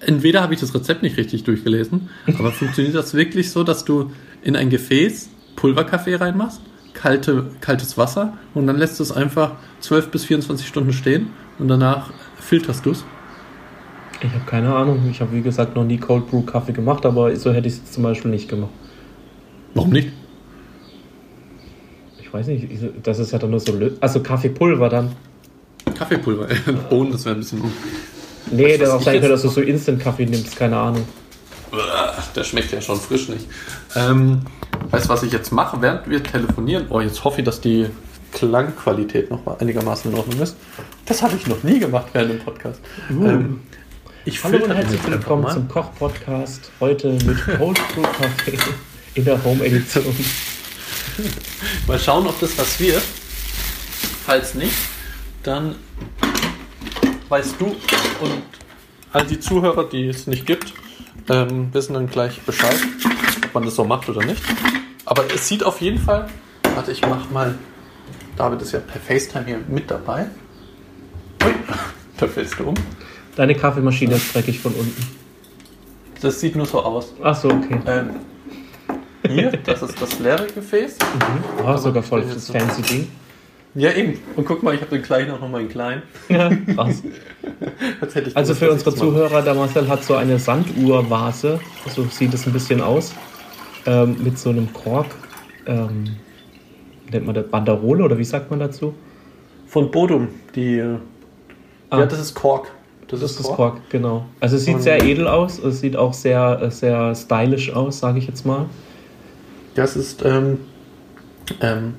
Entweder 0.00 0.42
habe 0.42 0.54
ich 0.54 0.60
das 0.60 0.74
Rezept 0.74 1.02
nicht 1.02 1.16
richtig 1.16 1.44
durchgelesen, 1.44 2.08
aber 2.38 2.52
funktioniert 2.52 2.94
das 2.94 3.14
wirklich 3.14 3.50
so, 3.50 3.64
dass 3.64 3.84
du 3.84 4.10
in 4.42 4.56
ein 4.56 4.70
Gefäß 4.70 5.30
Pulverkaffee 5.56 6.16
reinmachst, 6.16 6.60
kalte, 6.94 7.50
kaltes 7.60 7.98
Wasser 7.98 8.36
und 8.54 8.66
dann 8.66 8.78
lässt 8.78 8.98
du 8.98 9.02
es 9.02 9.12
einfach 9.12 9.52
12 9.80 10.10
bis 10.10 10.24
24 10.24 10.66
Stunden 10.66 10.92
stehen 10.92 11.28
und 11.58 11.68
danach 11.68 12.12
filterst 12.38 12.86
du 12.86 12.92
es? 12.92 13.04
Ich 14.22 14.32
habe 14.32 14.44
keine 14.44 14.74
Ahnung. 14.74 15.08
Ich 15.10 15.20
habe, 15.20 15.32
wie 15.32 15.40
gesagt, 15.40 15.76
noch 15.76 15.84
nie 15.84 15.96
Cold 15.96 16.28
Brew 16.28 16.42
Kaffee 16.42 16.72
gemacht, 16.72 17.06
aber 17.06 17.34
so 17.36 17.52
hätte 17.52 17.68
ich 17.68 17.74
es 17.74 17.92
zum 17.92 18.02
Beispiel 18.02 18.30
nicht 18.30 18.48
gemacht. 18.48 18.70
Warum 19.74 19.90
nicht? 19.90 20.10
Ich 22.20 22.32
weiß 22.32 22.46
nicht, 22.48 22.68
das 23.02 23.18
ist 23.18 23.32
ja 23.32 23.38
dann 23.38 23.50
nur 23.50 23.60
so... 23.60 23.72
Lö 23.74 23.92
also 24.00 24.22
Kaffeepulver 24.22 24.88
dann. 24.88 25.12
Kaffeepulver. 25.94 26.48
Bohnen, 26.90 27.12
das 27.12 27.24
wäre 27.24 27.34
ein 27.34 27.40
bisschen. 27.40 27.62
Nee, 28.50 28.78
der 28.78 28.94
auch 28.94 29.02
sein 29.02 29.14
könnte, 29.14 29.28
dass 29.28 29.42
du 29.42 29.48
so 29.48 29.60
Instant-Kaffee 29.60 30.26
nimmst, 30.26 30.56
keine 30.56 30.76
Ahnung. 30.76 31.06
Der 32.34 32.44
schmeckt 32.44 32.72
ja 32.72 32.80
schon 32.80 33.00
frisch 33.00 33.28
nicht. 33.28 33.46
Ähm, 33.94 34.40
weißt 34.90 35.06
du, 35.06 35.08
was 35.08 35.22
ich 35.22 35.32
jetzt 35.32 35.52
mache, 35.52 35.80
während 35.80 36.08
wir 36.08 36.22
telefonieren? 36.22 36.86
Oh, 36.90 37.00
jetzt 37.00 37.22
hoffe 37.22 37.40
ich, 37.40 37.44
dass 37.44 37.60
die 37.60 37.86
Klangqualität 38.32 39.30
noch 39.30 39.44
mal 39.44 39.56
einigermaßen 39.58 40.10
in 40.10 40.18
Ordnung 40.18 40.40
ist. 40.40 40.56
Das 41.06 41.22
habe 41.22 41.36
ich 41.36 41.46
noch 41.46 41.62
nie 41.62 41.78
gemacht 41.78 42.06
während 42.12 42.32
dem 42.32 42.38
Podcast. 42.40 42.80
Ähm, 43.08 43.60
ich 44.24 44.42
Hallo 44.42 44.64
und 44.64 44.74
herzlich 44.74 45.00
willkommen 45.06 45.50
zum 45.50 45.68
Koch-Podcast. 45.68 46.70
Heute 46.80 47.12
mit 47.24 47.44
Cold 47.56 47.80
Brew 47.94 48.02
Kaffee 48.02 48.58
in 49.14 49.24
der 49.24 49.42
Home-Edition. 49.42 50.04
Mal 51.86 51.98
schauen, 51.98 52.26
ob 52.26 52.38
das 52.40 52.56
was 52.58 52.78
wird. 52.80 53.02
Falls 54.26 54.54
nicht, 54.54 54.76
dann 55.42 55.74
weißt 57.30 57.60
du 57.60 57.66
und 57.66 58.42
all 59.12 59.24
die 59.24 59.40
Zuhörer, 59.40 59.88
die 59.88 60.08
es 60.08 60.26
nicht 60.26 60.46
gibt, 60.46 60.74
ähm, 61.28 61.72
wissen 61.72 61.94
dann 61.94 62.08
gleich 62.08 62.40
Bescheid, 62.42 62.76
ob 63.46 63.54
man 63.54 63.64
das 63.64 63.76
so 63.76 63.84
macht 63.84 64.08
oder 64.08 64.24
nicht. 64.24 64.42
Aber 65.06 65.24
es 65.32 65.48
sieht 65.48 65.64
auf 65.64 65.80
jeden 65.80 65.98
Fall. 65.98 66.28
Warte, 66.74 66.92
ich 66.92 67.00
mach 67.02 67.30
mal. 67.30 67.56
David 68.36 68.62
ist 68.62 68.72
ja 68.72 68.80
per 68.80 69.00
FaceTime 69.00 69.44
hier 69.46 69.60
mit 69.68 69.90
dabei. 69.90 70.26
Ui, 71.44 71.52
da 72.18 72.26
fällst 72.26 72.58
du 72.58 72.64
um. 72.64 72.74
Deine 73.36 73.54
Kaffeemaschine 73.54 74.14
ist 74.14 74.34
dreckig 74.34 74.60
von 74.60 74.72
unten. 74.72 75.02
Das 76.20 76.40
sieht 76.40 76.56
nur 76.56 76.66
so 76.66 76.82
aus. 76.82 77.14
Ach 77.22 77.34
so, 77.34 77.48
okay. 77.48 77.80
Ähm, 77.86 78.10
hier, 79.26 79.52
das 79.64 79.82
ist 79.82 80.00
das 80.00 80.18
leere 80.18 80.46
Gefäß. 80.46 80.98
Oh, 81.64 81.76
sogar 81.76 82.02
voll 82.02 82.22
das 82.22 82.50
fancy 82.50 82.82
Ding. 82.82 83.08
Ja, 83.74 83.92
eben. 83.92 84.18
Und 84.36 84.44
guck 84.46 84.62
mal, 84.62 84.74
ich 84.74 84.80
habe 84.80 84.90
den 84.96 85.02
gleichen 85.02 85.30
auch 85.30 85.40
nochmal 85.40 85.60
in 85.62 85.68
klein. 85.68 86.02
Ja, 86.28 86.50
krass. 86.74 87.02
Also 88.34 88.54
für 88.54 88.70
unsere 88.70 88.90
das. 88.90 88.98
Zuhörer, 88.98 89.42
der 89.42 89.54
Marcel 89.54 89.86
hat 89.88 90.02
so 90.04 90.14
eine 90.16 90.38
Sanduhrvase, 90.38 91.60
so 91.88 92.04
sieht 92.10 92.34
es 92.34 92.46
ein 92.46 92.52
bisschen 92.52 92.80
aus, 92.80 93.12
ähm, 93.86 94.16
mit 94.22 94.38
so 94.38 94.50
einem 94.50 94.72
Kork, 94.72 95.06
ähm, 95.66 96.04
nennt 97.12 97.26
man 97.26 97.34
das 97.34 97.46
Banderole 97.48 98.04
oder 98.04 98.18
wie 98.18 98.24
sagt 98.24 98.50
man 98.50 98.58
dazu? 98.60 98.94
Von 99.66 99.90
Bodum, 99.90 100.28
die. 100.54 100.78
äh, 100.78 100.96
Ah. 101.92 101.98
Ja, 102.00 102.06
das 102.06 102.20
ist 102.20 102.34
Kork. 102.34 102.70
Das 103.08 103.20
ist 103.20 103.40
das 103.40 103.46
Kork, 103.48 103.80
genau. 103.90 104.24
Also 104.38 104.54
es 104.54 104.64
sieht 104.64 104.76
Und- 104.76 104.82
sehr 104.82 105.02
edel 105.02 105.26
aus, 105.26 105.58
es 105.58 105.80
sieht 105.80 105.96
auch 105.96 106.12
sehr, 106.14 106.60
äh, 106.62 106.70
sehr 106.70 107.14
stylisch 107.16 107.72
aus, 107.74 107.98
sage 107.98 108.18
ich 108.20 108.28
jetzt 108.28 108.46
mal. 108.46 108.66
Das 109.74 109.96
ist. 109.96 110.24
Ähm, 110.24 110.58
ähm, 111.60 111.94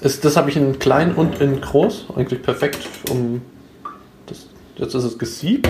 ist 0.00 0.24
das 0.24 0.36
habe 0.36 0.50
ich 0.50 0.56
in 0.56 0.78
klein 0.78 1.14
und 1.14 1.40
in 1.40 1.60
groß. 1.60 2.06
Eigentlich 2.16 2.42
perfekt. 2.42 2.88
Um 3.10 3.42
das, 4.26 4.48
jetzt 4.76 4.94
ist 4.94 5.04
es 5.04 5.18
gesiebt. 5.18 5.68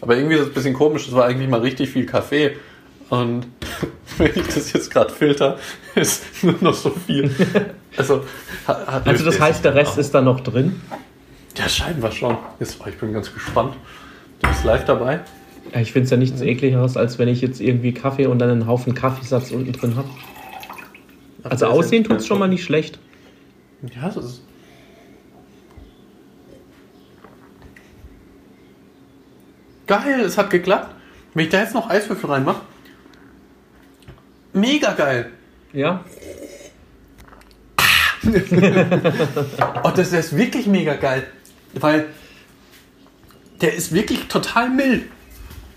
Aber 0.00 0.16
irgendwie 0.16 0.36
ist 0.36 0.42
es 0.42 0.48
ein 0.48 0.54
bisschen 0.54 0.74
komisch. 0.74 1.08
Es 1.08 1.14
war 1.14 1.24
eigentlich 1.24 1.48
mal 1.48 1.60
richtig 1.60 1.90
viel 1.90 2.06
Kaffee. 2.06 2.56
Und 3.08 3.46
wenn 4.18 4.32
ich 4.34 4.46
das 4.54 4.72
jetzt 4.72 4.90
gerade 4.90 5.12
filter, 5.12 5.58
ist 5.94 6.22
nur 6.42 6.56
noch 6.60 6.74
so 6.74 6.90
viel. 6.90 7.30
Also, 7.96 8.24
hat, 8.66 8.86
hat 8.86 9.08
Also 9.08 9.24
das 9.24 9.40
heißt, 9.40 9.64
der 9.64 9.74
Rest 9.74 9.98
ist 9.98 10.14
da 10.14 10.20
noch 10.20 10.40
drin. 10.40 10.80
Ja, 11.56 11.68
scheinbar 11.68 12.12
schon. 12.12 12.36
Jetzt, 12.60 12.78
oh, 12.80 12.88
ich 12.88 12.98
bin 12.98 13.12
ganz 13.12 13.32
gespannt. 13.32 13.74
Du 14.42 14.48
bist 14.48 14.64
live 14.64 14.84
dabei. 14.84 15.20
Ja, 15.72 15.80
ich 15.80 15.92
finde 15.92 16.04
es 16.04 16.10
ja 16.10 16.16
nichts 16.16 16.40
ekligeres, 16.40 16.96
als 16.96 17.18
wenn 17.18 17.28
ich 17.28 17.40
jetzt 17.40 17.60
irgendwie 17.60 17.92
Kaffee 17.92 18.26
und 18.26 18.38
dann 18.38 18.50
einen 18.50 18.66
Haufen 18.66 18.94
Kaffeesatz 18.94 19.50
unten 19.50 19.72
drin 19.72 19.96
habe. 19.96 20.08
Also 21.42 21.66
aussehen 21.66 22.04
tut 22.04 22.18
es 22.18 22.26
schon 22.26 22.38
mal 22.38 22.48
nicht 22.48 22.64
schlecht. 22.64 22.98
Ja, 23.82 24.08
das 24.08 24.24
ist. 24.24 24.42
Geil, 29.86 30.20
es 30.20 30.36
hat 30.36 30.50
geklappt. 30.50 30.94
Wenn 31.34 31.44
ich 31.44 31.50
da 31.50 31.60
jetzt 31.60 31.74
noch 31.74 31.88
Eiswürfel 31.88 32.30
reinmache. 32.30 32.62
Mega 34.52 34.92
geil. 34.94 35.32
Ja, 35.72 36.04
Oh, 39.84 39.90
das 39.94 40.12
ist 40.12 40.36
wirklich 40.36 40.66
mega 40.66 40.94
geil. 40.94 41.26
Weil 41.74 42.06
der 43.60 43.74
ist 43.74 43.92
wirklich 43.92 44.26
total 44.28 44.70
mild. 44.70 45.04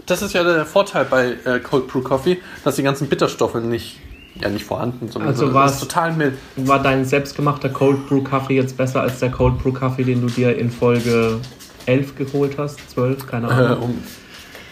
Das 0.05 0.21
ist 0.21 0.33
ja 0.33 0.43
der 0.43 0.65
Vorteil 0.65 1.05
bei 1.05 1.35
äh, 1.45 1.59
Cold 1.59 1.87
Brew 1.87 2.01
Coffee, 2.01 2.39
dass 2.63 2.75
die 2.75 2.83
ganzen 2.83 3.07
Bitterstoffe 3.07 3.55
nicht, 3.55 3.99
ja, 4.41 4.49
nicht 4.49 4.65
vorhanden 4.65 5.09
sondern 5.09 5.29
Also 5.31 5.49
das 5.51 5.73
ist 5.73 5.79
total 5.81 6.13
mild. 6.13 6.33
war 6.57 6.81
dein 6.81 7.05
selbstgemachter 7.05 7.69
Cold 7.69 8.07
Brew 8.07 8.21
Kaffee 8.21 8.55
jetzt 8.55 8.77
besser 8.77 9.01
als 9.01 9.19
der 9.19 9.31
Cold 9.31 9.57
Brew 9.59 9.71
Kaffee, 9.71 10.03
den 10.03 10.21
du 10.21 10.27
dir 10.27 10.57
in 10.57 10.69
Folge 10.71 11.39
11 11.85 12.15
geholt 12.15 12.57
hast? 12.57 12.89
12, 12.91 13.25
keine 13.27 13.47
Äh, 13.47 13.51
Ahnung. 13.51 13.81
um 13.83 13.97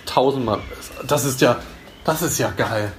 tausendmal. 0.05 0.59
Das 1.07 1.25
ist 1.25 1.41
ja, 1.41 1.57
das 2.03 2.21
ist 2.21 2.37
ja 2.37 2.51
geil. 2.55 2.91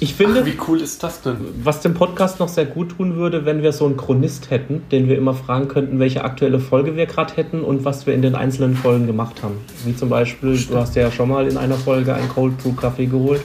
Ich 0.00 0.14
finde, 0.14 0.40
Ach, 0.42 0.46
wie 0.46 0.56
cool 0.66 0.80
ist 0.80 1.02
das 1.02 1.20
denn? 1.20 1.36
was 1.62 1.80
dem 1.80 1.92
Podcast 1.94 2.40
noch 2.40 2.48
sehr 2.48 2.64
gut 2.64 2.96
tun 2.96 3.16
würde, 3.16 3.44
wenn 3.44 3.62
wir 3.62 3.72
so 3.72 3.84
einen 3.84 3.96
Chronist 3.98 4.50
hätten, 4.50 4.82
den 4.90 5.08
wir 5.08 5.16
immer 5.16 5.34
fragen 5.34 5.68
könnten, 5.68 5.98
welche 5.98 6.24
aktuelle 6.24 6.58
Folge 6.58 6.96
wir 6.96 7.04
gerade 7.06 7.34
hätten 7.36 7.62
und 7.62 7.84
was 7.84 8.06
wir 8.06 8.14
in 8.14 8.22
den 8.22 8.34
einzelnen 8.34 8.76
Folgen 8.76 9.06
gemacht 9.06 9.42
haben. 9.42 9.56
Wie 9.84 9.94
zum 9.94 10.08
Beispiel, 10.08 10.58
du 10.58 10.76
hast 10.78 10.96
ja 10.96 11.10
schon 11.12 11.28
mal 11.28 11.46
in 11.46 11.56
einer 11.58 11.76
Folge 11.76 12.14
einen 12.14 12.28
Cold 12.30 12.56
Brew 12.58 12.72
Kaffee 12.72 13.06
geholt. 13.06 13.42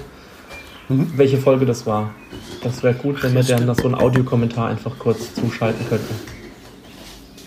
Mhm. 0.89 1.11
Welche 1.15 1.37
Folge 1.37 1.65
das 1.65 1.85
war. 1.85 2.13
Das 2.63 2.83
wäre 2.83 2.95
gut, 2.95 3.21
wenn 3.23 3.33
wir 3.35 3.43
dann 3.43 3.75
so 3.75 3.85
einen 3.85 3.95
Audiokommentar 3.95 4.69
einfach 4.69 4.97
kurz 4.99 5.33
zuschalten 5.35 5.87
könnten. 5.87 6.15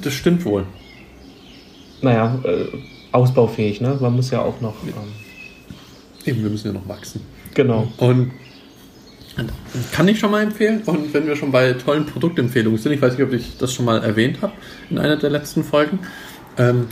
Das 0.01 0.15
stimmt 0.15 0.45
wohl. 0.45 0.65
Naja, 2.01 2.39
äh, 2.45 2.65
ausbaufähig, 3.13 3.81
ne? 3.81 3.99
Man 4.01 4.15
muss 4.15 4.31
ja 4.31 4.41
auch 4.43 4.61
noch. 4.61 4.75
Ähm, 4.85 4.93
Eben, 6.25 6.43
wir 6.43 6.51
müssen 6.51 6.69
ja 6.69 6.73
noch 6.73 6.89
wachsen. 6.89 7.21
genau. 7.55 7.89
Und 7.99 8.31
kann 9.93 10.09
ich 10.09 10.19
schon 10.19 10.31
mal 10.31 10.43
empfehlen. 10.43 10.83
Und 10.85 11.13
wenn 11.15 11.27
wir 11.27 11.37
schon 11.37 11.53
bei 11.53 11.73
tollen 11.73 12.05
Produktempfehlungen 12.07 12.79
sind, 12.79 12.93
ich 12.93 13.01
weiß 13.01 13.15
nicht, 13.17 13.27
ob 13.27 13.33
ich 13.33 13.57
das 13.57 13.73
schon 13.73 13.87
mal 13.87 14.03
erwähnt 14.03 14.43
habe 14.43 14.53
in 14.91 14.99
einer 14.99 15.17
der 15.17 15.31
letzten 15.31 15.65
Folgen. 15.65 16.01
Ähm, 16.59 16.87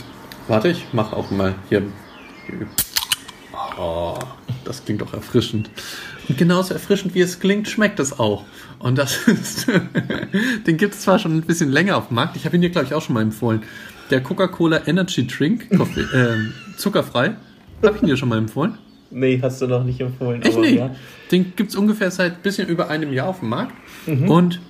warte, 0.47 0.69
ich 0.69 0.85
mache 0.91 1.15
auch 1.15 1.29
mal 1.29 1.55
hier. 1.69 1.83
Oh, 3.79 4.17
das 4.65 4.83
klingt 4.83 5.01
doch 5.01 5.13
erfrischend. 5.13 5.69
Und 6.31 6.37
genauso 6.37 6.73
erfrischend 6.73 7.13
wie 7.13 7.19
es 7.19 7.41
klingt, 7.41 7.67
schmeckt 7.67 7.99
es 7.99 8.17
auch. 8.17 8.45
Und 8.79 8.97
das 8.97 9.17
ist, 9.27 9.67
den 10.65 10.77
gibt 10.77 10.93
es 10.93 11.01
zwar 11.01 11.19
schon 11.19 11.35
ein 11.35 11.41
bisschen 11.41 11.69
länger 11.69 11.97
auf 11.97 12.07
dem 12.07 12.15
Markt. 12.15 12.37
Ich 12.37 12.45
habe 12.45 12.55
ihn 12.55 12.61
dir, 12.61 12.69
glaube 12.69 12.87
ich, 12.87 12.93
auch 12.93 13.01
schon 13.01 13.15
mal 13.15 13.21
empfohlen. 13.21 13.63
Der 14.11 14.23
Coca-Cola 14.23 14.87
Energy 14.87 15.27
Drink, 15.27 15.69
Koffee, 15.75 16.05
ähm, 16.15 16.53
zuckerfrei. 16.77 17.35
Habe 17.83 17.97
ich 17.97 18.03
ihn 18.03 18.07
dir 18.07 18.15
schon 18.15 18.29
mal 18.29 18.37
empfohlen? 18.37 18.77
Nee, 19.09 19.41
hast 19.41 19.61
du 19.61 19.67
noch 19.67 19.83
nicht 19.83 19.99
empfohlen. 19.99 20.41
Echt 20.41 20.53
aber 20.53 20.65
nicht? 20.65 20.77
Ja. 20.77 20.95
Den 21.31 21.53
gibt 21.57 21.71
es 21.71 21.75
ungefähr 21.75 22.11
seit 22.11 22.35
ein 22.35 22.41
bisschen 22.43 22.69
über 22.69 22.89
einem 22.89 23.11
Jahr 23.11 23.27
auf 23.27 23.39
dem 23.39 23.49
Markt. 23.49 23.73
Und 24.07 24.61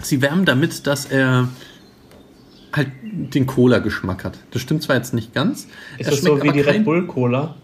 sie 0.00 0.22
werben 0.22 0.44
damit, 0.44 0.86
dass 0.86 1.06
er 1.06 1.48
halt 2.72 2.92
den 3.02 3.46
Cola-Geschmack 3.46 4.22
hat. 4.22 4.38
Das 4.52 4.62
stimmt 4.62 4.84
zwar 4.84 4.94
jetzt 4.94 5.14
nicht 5.14 5.34
ganz. 5.34 5.66
Ist 5.98 6.12
das 6.12 6.20
so 6.20 6.40
wie 6.44 6.52
die 6.52 6.60
Red 6.60 6.84
Bull 6.84 7.08
Cola? 7.08 7.56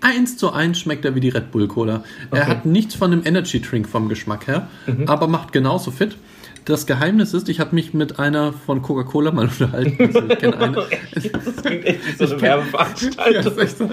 Eins 0.00 0.36
zu 0.36 0.52
eins 0.52 0.78
schmeckt 0.78 1.04
er 1.04 1.14
wie 1.14 1.20
die 1.20 1.28
Red 1.30 1.50
Bull 1.50 1.66
Cola. 1.68 2.04
Er 2.30 2.42
Okay. 2.42 2.50
hat 2.50 2.66
nichts 2.66 2.94
von 2.94 3.12
einem 3.12 3.22
Energy 3.24 3.60
Drink 3.60 3.88
vom 3.88 4.08
Geschmack 4.08 4.46
her, 4.46 4.68
aber 5.06 5.26
macht 5.28 5.52
genauso 5.52 5.90
fit. 5.90 6.16
Das 6.64 6.86
Geheimnis 6.86 7.32
ist, 7.32 7.48
ich 7.48 7.60
habe 7.60 7.74
mich 7.74 7.94
mit 7.94 8.18
einer 8.18 8.52
von 8.52 8.82
Coca-Cola 8.82 9.30
mal 9.32 9.46
unterhalten. 9.60 9.96
Also 10.04 10.22
ich 10.28 10.38
kenne 10.38 10.56
eine. 10.58 10.76
Das 11.14 11.56
klingt 11.64 11.84
echt 11.86 12.06
wie 12.20 12.26
so 12.26 12.34
eine 12.34 12.34
kenn- 12.34 12.42
Ja, 12.42 12.56
Werbeveranstaltung. 12.58 13.44
das 13.44 13.52
ist 13.52 13.58
echt 13.58 13.78
so. 13.78 13.90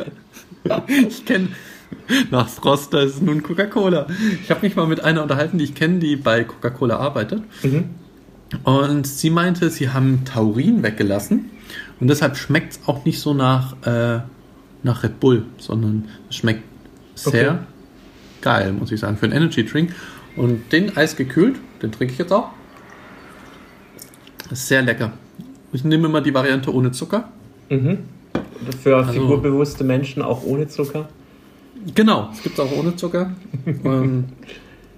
Ich 1.08 1.26
kenne 1.26 1.48
nach 2.32 2.50
Froster 2.50 3.02
ist 3.04 3.16
es 3.16 3.22
nun 3.22 3.42
Coca-Cola. 3.44 4.08
Ich 4.44 4.50
habe 4.52 4.62
mich 4.66 4.76
mal 4.76 4.88
mit 4.88 5.02
einer 5.04 5.24
unterhalten, 5.24 5.58
die 5.58 5.64
ich 5.64 5.76
kenne, 5.76 6.00
die 6.00 6.16
bei 6.18 6.44
Coca-Cola 6.44 6.98
arbeitet. 6.98 7.42
Und 8.64 9.08
sie 9.08 9.30
meinte, 9.30 9.70
sie 9.70 9.90
haben 9.90 10.24
Taurin 10.26 10.84
weggelassen 10.84 11.50
und 12.00 12.08
deshalb 12.08 12.38
schmeckt 12.38 12.74
es 12.74 12.80
auch 12.88 13.06
nicht 13.06 13.20
so 13.20 13.34
nach, 13.34 13.76
äh, 13.86 14.20
nach 14.86 15.04
Red 15.04 15.20
Bull, 15.20 15.44
sondern 15.58 16.06
es 16.30 16.38
schmeckt 16.38 16.64
sehr 17.16 17.52
Okay. 17.52 17.60
geil, 18.42 18.72
muss 18.72 18.92
ich 18.92 19.00
sagen, 19.00 19.18
für 19.18 19.26
einen 19.26 19.34
Energy 19.34 19.66
Drink. 19.66 19.94
Und 20.38 20.72
den 20.72 20.96
eisgekühlt, 20.96 21.58
den 21.82 21.92
trinke 21.92 22.14
ich 22.14 22.20
jetzt 22.20 22.32
auch. 22.32 22.50
Ist 24.52 24.68
sehr 24.68 24.84
lecker. 24.84 25.14
Ich 25.74 25.84
nehme 25.84 26.06
immer 26.08 26.22
die 26.22 26.34
Variante 26.34 26.74
ohne 26.74 26.92
Zucker. 26.92 27.30
Für 28.82 28.98
Also- 28.98 29.12
figurbewusste 29.14 29.84
Menschen 29.84 30.22
auch 30.22 30.44
ohne 30.44 30.68
Zucker. 30.68 31.10
Genau, 31.94 32.30
es 32.32 32.42
gibt 32.44 32.60
auch 32.60 32.72
ohne 32.72 32.96
Zucker. 32.96 33.32
ähm, 33.84 34.26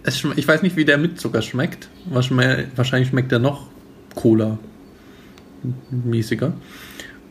es 0.03 0.23
ich 0.35 0.47
weiß 0.47 0.61
nicht, 0.63 0.75
wie 0.75 0.85
der 0.85 0.97
mit 0.97 1.19
Zucker 1.19 1.41
schmeckt. 1.41 1.89
Wahrscheinlich, 2.05 2.67
wahrscheinlich 2.75 3.09
schmeckt 3.09 3.31
der 3.31 3.39
noch 3.39 3.67
Cola-mäßiger. 4.15 6.53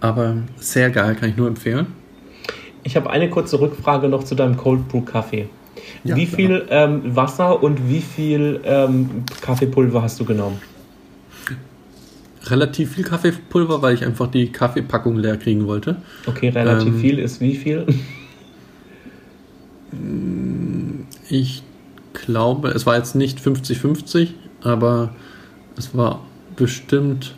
Aber 0.00 0.36
sehr 0.58 0.90
geil, 0.90 1.14
kann 1.16 1.30
ich 1.30 1.36
nur 1.36 1.48
empfehlen. 1.48 1.86
Ich 2.86 2.94
habe 2.94 3.10
eine 3.10 3.28
kurze 3.28 3.60
Rückfrage 3.60 4.08
noch 4.08 4.22
zu 4.22 4.36
deinem 4.36 4.56
Cold 4.56 4.86
Brew 4.86 5.00
Kaffee. 5.00 5.48
Ja, 6.04 6.14
wie 6.14 6.24
viel 6.24 6.66
ähm, 6.70 7.16
Wasser 7.16 7.60
und 7.60 7.88
wie 7.88 8.00
viel 8.00 8.60
ähm, 8.64 9.24
Kaffeepulver 9.40 10.02
hast 10.02 10.20
du 10.20 10.24
genommen? 10.24 10.60
Relativ 12.44 12.94
viel 12.94 13.02
Kaffeepulver, 13.02 13.82
weil 13.82 13.94
ich 13.94 14.06
einfach 14.06 14.28
die 14.28 14.52
Kaffeepackung 14.52 15.16
leer 15.16 15.36
kriegen 15.36 15.66
wollte. 15.66 15.96
Okay, 16.26 16.50
relativ 16.50 16.94
Ähm, 16.94 17.00
viel 17.00 17.18
ist 17.18 17.40
wie 17.40 17.56
viel? 17.56 17.86
Ich 21.28 21.62
glaube, 22.12 22.68
es 22.68 22.86
war 22.86 22.96
jetzt 22.96 23.14
nicht 23.14 23.40
50-50, 23.40 24.28
aber 24.62 25.14
es 25.76 25.96
war 25.96 26.20
bestimmt 26.54 27.34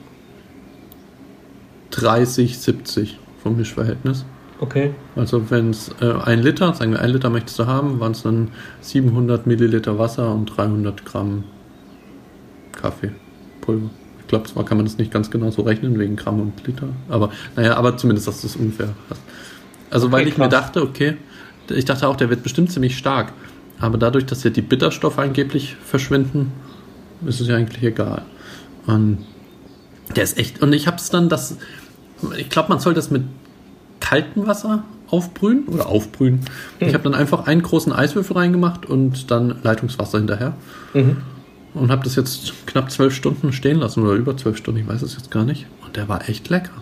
30-70 1.93 3.11
vom 3.43 3.57
Mischverhältnis. 3.57 4.27
Okay. 4.61 4.95
Also 5.15 5.51
wenn 5.51 5.71
es 5.71 5.91
äh, 6.01 6.13
ein 6.25 6.43
Liter, 6.43 6.75
sagen 6.75 6.93
wir 6.93 7.01
ein 7.01 7.11
Liter 7.11 7.31
möchtest 7.31 7.59
du 7.59 7.67
haben, 7.67 8.01
waren 8.01 8.13
es 8.13 8.23
dann 8.23 8.51
700 8.81 9.47
Milliliter 9.47 9.99
Wasser 9.99 10.33
und 10.35 10.47
300 10.47 11.05
Gramm 11.05 11.45
Kaffeepulver. 12.73 13.91
Ich 14.21 14.27
glaube, 14.29 14.47
zwar 14.49 14.65
kann 14.65 14.77
man 14.77 14.87
das 14.87 14.99
nicht 14.99 15.11
ganz 15.11 15.31
genau 15.31 15.51
so 15.51 15.63
rechnen 15.63 15.99
wegen 15.99 16.17
Gramm 16.17 16.41
und 16.41 16.67
Liter, 16.67 16.89
aber 17.09 17.31
naja, 17.57 17.77
aber 17.77 17.97
zumindest, 17.97 18.27
dass 18.29 18.41
du 18.43 18.47
es 18.49 18.57
ungefähr 18.57 18.95
hast. 19.09 19.23
Also 19.91 20.13
weil 20.13 20.23
Okay, 20.23 20.29
ich 20.29 20.39
mir 20.39 20.49
krass. 20.49 20.51
dachte, 20.51 20.83
okay, 20.83 21.17
ich 21.71 21.85
dachte 21.85 22.09
auch, 22.09 22.17
der 22.17 22.29
wird 22.29 22.43
bestimmt 22.43 22.71
ziemlich 22.71 22.99
stark, 22.99 23.33
aber 23.79 23.97
dadurch, 23.97 24.27
dass 24.27 24.43
ja 24.45 24.51
die 24.51 24.63
Bitterstoffe 24.63 25.19
angeblich 25.19 25.77
verschwinden, 25.77 26.53
ist 27.27 27.41
es 27.41 27.49
ja 27.49 27.57
eigentlich 27.57 27.83
egal. 27.85 28.23
Und 28.87 29.25
der 30.15 30.25
ist 30.25 30.39
echt, 30.39 30.63
und 30.63 30.73
ich 30.73 30.87
habe 30.87 30.97
es 30.99 31.11
dann, 31.11 31.29
das, 31.29 31.57
ich 32.37 32.49
glaube, 32.51 32.71
man 32.71 32.81
soll 32.81 32.95
das 32.95 33.11
mit 33.11 33.23
kaltem 34.01 34.47
Wasser 34.47 34.85
aufbrühen 35.09 35.65
oder 35.67 35.87
aufbrühen. 35.87 36.41
Ich 36.81 36.95
habe 36.95 37.05
dann 37.05 37.15
einfach 37.15 37.47
einen 37.47 37.63
großen 37.63 37.93
Eiswürfel 37.93 38.37
reingemacht 38.37 38.87
und 38.87 39.31
dann 39.31 39.57
Leitungswasser 39.63 40.19
hinterher. 40.19 40.55
Und 41.75 41.91
habe 41.91 42.05
das 42.05 42.17
jetzt 42.17 42.67
knapp 42.67 42.91
zwölf 42.91 43.15
Stunden 43.15 43.53
stehen 43.53 43.79
lassen 43.79 44.03
oder 44.03 44.15
über 44.15 44.37
zwölf 44.37 44.57
Stunden, 44.57 44.81
ich 44.81 44.89
weiß 44.89 45.03
es 45.03 45.15
jetzt 45.15 45.31
gar 45.31 45.45
nicht. 45.45 45.67
Und 45.85 45.97
der 45.97 46.09
war 46.09 46.29
echt 46.29 46.49
lecker. 46.49 46.73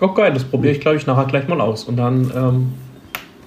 Oh 0.00 0.08
geil, 0.08 0.32
das 0.32 0.44
probiere 0.44 0.74
ich 0.74 0.80
glaube 0.80 0.96
ich 0.96 1.06
nachher 1.06 1.26
gleich 1.26 1.48
mal 1.48 1.60
aus. 1.60 1.84
Und 1.84 1.96
dann 1.96 2.30
ähm, 2.34 2.72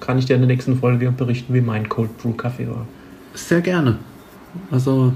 kann 0.00 0.18
ich 0.18 0.26
dir 0.26 0.34
in 0.34 0.40
der 0.40 0.48
nächsten 0.48 0.78
Folge 0.78 1.10
berichten, 1.10 1.54
wie 1.54 1.60
mein 1.60 1.88
Cold 1.88 2.16
Brew 2.18 2.32
Kaffee 2.32 2.68
war. 2.68 2.86
Sehr 3.34 3.60
gerne. 3.60 3.96
Also, 4.70 5.12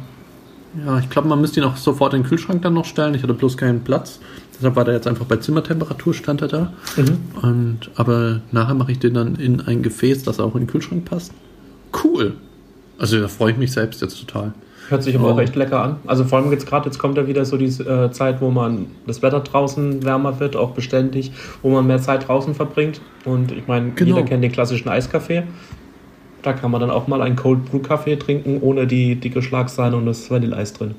ja, 0.84 0.98
ich 0.98 1.10
glaube, 1.10 1.28
man 1.28 1.40
müsste 1.40 1.60
ihn 1.60 1.66
auch 1.66 1.76
sofort 1.76 2.14
in 2.14 2.22
den 2.22 2.28
Kühlschrank 2.28 2.62
dann 2.62 2.74
noch 2.74 2.84
stellen. 2.84 3.14
Ich 3.14 3.22
hatte 3.22 3.34
bloß 3.34 3.56
keinen 3.56 3.82
Platz. 3.82 4.20
Deshalb 4.56 4.76
war 4.76 4.84
der 4.84 4.94
jetzt 4.94 5.06
einfach 5.06 5.24
bei 5.26 5.36
Zimmertemperatur, 5.36 6.14
stand 6.14 6.42
er 6.42 6.48
da. 6.48 6.72
Und, 7.42 7.90
aber 7.96 8.40
nachher 8.52 8.74
mache 8.74 8.92
ich 8.92 8.98
den 8.98 9.14
dann 9.14 9.34
in 9.36 9.60
ein 9.60 9.82
Gefäß, 9.82 10.22
das 10.22 10.38
auch 10.40 10.54
in 10.54 10.62
den 10.62 10.66
Kühlschrank 10.68 11.04
passt. 11.04 11.32
Cool. 12.04 12.34
Also 12.98 13.20
da 13.20 13.28
freue 13.28 13.52
ich 13.52 13.58
mich 13.58 13.72
selbst 13.72 14.00
jetzt 14.02 14.18
total. 14.20 14.52
Hört 14.88 15.02
sich 15.02 15.16
aber 15.16 15.28
Oh. 15.28 15.32
auch 15.32 15.40
echt 15.40 15.56
lecker 15.56 15.82
an. 15.82 15.96
Also 16.06 16.24
vor 16.24 16.38
allem 16.38 16.50
jetzt 16.52 16.66
gerade, 16.66 16.86
jetzt 16.86 16.98
kommt 16.98 17.16
ja 17.16 17.26
wieder 17.26 17.44
so 17.44 17.56
diese 17.56 17.84
äh, 17.84 18.10
Zeit, 18.12 18.40
wo 18.40 18.50
man 18.50 18.86
das 19.06 19.22
Wetter 19.22 19.40
draußen 19.40 20.04
wärmer 20.04 20.38
wird, 20.40 20.56
auch 20.56 20.72
beständig, 20.72 21.32
wo 21.62 21.70
man 21.70 21.86
mehr 21.86 22.00
Zeit 22.00 22.28
draußen 22.28 22.54
verbringt. 22.54 23.00
Und 23.24 23.50
ich 23.50 23.66
meine, 23.66 23.92
Genau. 23.92 24.16
jeder 24.16 24.28
kennt 24.28 24.44
den 24.44 24.52
klassischen 24.52 24.88
Eiskaffee. 24.88 25.44
Da 26.42 26.52
kann 26.52 26.70
man 26.70 26.80
dann 26.82 26.90
auch 26.90 27.08
mal 27.08 27.22
einen 27.22 27.36
Cold 27.36 27.64
Brew 27.64 27.78
Kaffee 27.78 28.16
trinken, 28.16 28.58
ohne 28.60 28.86
die 28.86 29.14
dicke 29.16 29.40
Schlagsahne 29.40 29.96
und 29.96 30.04
das 30.04 30.30
Vanilleeis 30.30 30.74
drin. 30.74 30.94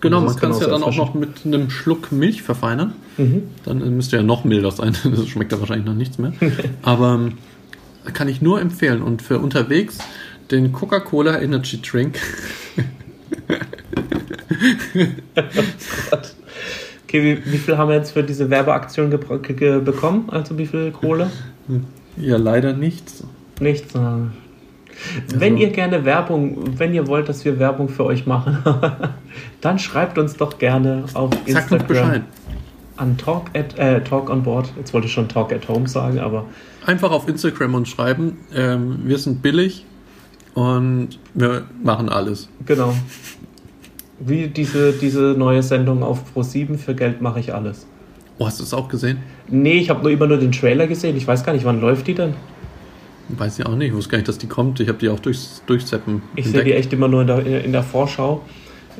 Genau, 0.00 0.20
das 0.20 0.32
man 0.32 0.40
kann 0.40 0.50
es 0.50 0.60
ja 0.60 0.68
dann 0.68 0.82
auch 0.82 0.96
noch 0.96 1.14
mit 1.14 1.44
einem 1.44 1.70
Schluck 1.70 2.12
Milch 2.12 2.42
verfeinern. 2.42 2.92
Dann 3.64 3.96
müsste 3.96 4.16
ja 4.16 4.22
noch 4.22 4.44
milder 4.44 4.70
sein. 4.70 4.96
Das 5.04 5.28
schmeckt 5.28 5.52
ja 5.52 5.60
wahrscheinlich 5.60 5.86
noch 5.86 5.94
nichts 5.94 6.18
mehr. 6.18 6.32
Aber 6.82 7.14
ähm, 7.14 7.32
kann 8.12 8.28
ich 8.28 8.42
nur 8.42 8.60
empfehlen. 8.60 9.02
Und 9.02 9.22
für 9.22 9.38
unterwegs 9.38 9.98
den 10.50 10.72
Coca-Cola 10.72 11.40
Energy 11.40 11.80
Drink. 11.80 12.18
Okay, 17.04 17.22
wie, 17.22 17.52
wie 17.52 17.58
viel 17.58 17.78
haben 17.78 17.88
wir 17.88 17.96
jetzt 17.96 18.12
für 18.12 18.24
diese 18.24 18.50
Werbeaktion 18.50 19.10
bekommen? 19.10 20.28
Also 20.28 20.58
wie 20.58 20.66
viel 20.66 20.90
Kohle? 20.90 21.30
Ja, 22.16 22.36
leider 22.36 22.72
nichts. 22.72 23.22
Nichts. 23.60 23.94
äh. 23.94 23.98
Wenn 25.34 25.56
ihr 25.56 25.70
gerne 25.70 26.04
Werbung, 26.04 26.78
wenn 26.78 26.94
ihr 26.94 27.06
wollt, 27.06 27.28
dass 27.28 27.44
wir 27.44 27.58
Werbung 27.58 27.88
für 27.88 28.04
euch 28.04 28.26
machen, 28.26 28.58
dann 29.60 29.78
schreibt 29.78 30.18
uns 30.18 30.36
doch 30.36 30.58
gerne 30.58 31.04
auf 31.14 31.30
Sagt 31.32 31.48
uns 31.48 31.48
Instagram 31.48 31.86
Bescheid. 31.86 32.22
an 32.96 33.16
talk, 33.18 33.50
at, 33.54 33.78
äh, 33.78 34.02
talk 34.02 34.30
on 34.30 34.42
board. 34.42 34.72
Jetzt 34.78 34.94
wollte 34.94 35.06
ich 35.06 35.12
schon 35.12 35.28
talk 35.28 35.52
at 35.52 35.68
home 35.68 35.88
sagen, 35.88 36.18
aber 36.18 36.46
Einfach 36.86 37.10
auf 37.10 37.28
Instagram 37.28 37.74
uns 37.74 37.88
schreiben. 37.88 38.38
Ähm, 38.54 39.00
wir 39.04 39.18
sind 39.18 39.42
billig 39.42 39.84
und 40.54 41.18
wir 41.34 41.64
machen 41.82 42.08
alles. 42.08 42.48
genau. 42.64 42.94
Wie 44.18 44.46
diese, 44.48 44.92
diese 44.94 45.34
neue 45.36 45.62
Sendung 45.62 46.02
auf 46.02 46.22
Pro7 46.34 46.78
für 46.78 46.94
Geld 46.94 47.20
mache 47.20 47.38
ich 47.38 47.52
alles. 47.52 47.86
Oh, 48.38 48.46
hast 48.46 48.58
du 48.60 48.64
es 48.64 48.72
auch 48.72 48.88
gesehen? 48.88 49.18
Nee, 49.48 49.74
ich 49.78 49.90
habe 49.90 50.02
nur 50.02 50.10
immer 50.10 50.26
nur 50.26 50.38
den 50.38 50.52
Trailer 50.52 50.86
gesehen. 50.86 51.16
Ich 51.18 51.26
weiß 51.26 51.44
gar 51.44 51.52
nicht, 51.52 51.66
wann 51.66 51.82
läuft 51.82 52.06
die 52.06 52.14
denn? 52.14 52.32
Weiß 53.28 53.58
ich 53.58 53.66
auch 53.66 53.74
nicht. 53.74 53.88
Ich 53.88 53.94
wusste 53.94 54.10
gar 54.10 54.18
nicht, 54.18 54.28
dass 54.28 54.38
die 54.38 54.46
kommt. 54.46 54.78
Ich 54.80 54.88
habe 54.88 54.98
die 54.98 55.08
auch 55.08 55.18
durchs 55.18 55.62
Durchseppen 55.66 56.22
Ich 56.36 56.46
sehe 56.46 56.62
die 56.64 56.72
echt 56.72 56.92
immer 56.92 57.08
nur 57.08 57.22
in 57.22 57.26
der, 57.26 57.64
in 57.64 57.72
der 57.72 57.82
Vorschau, 57.82 58.42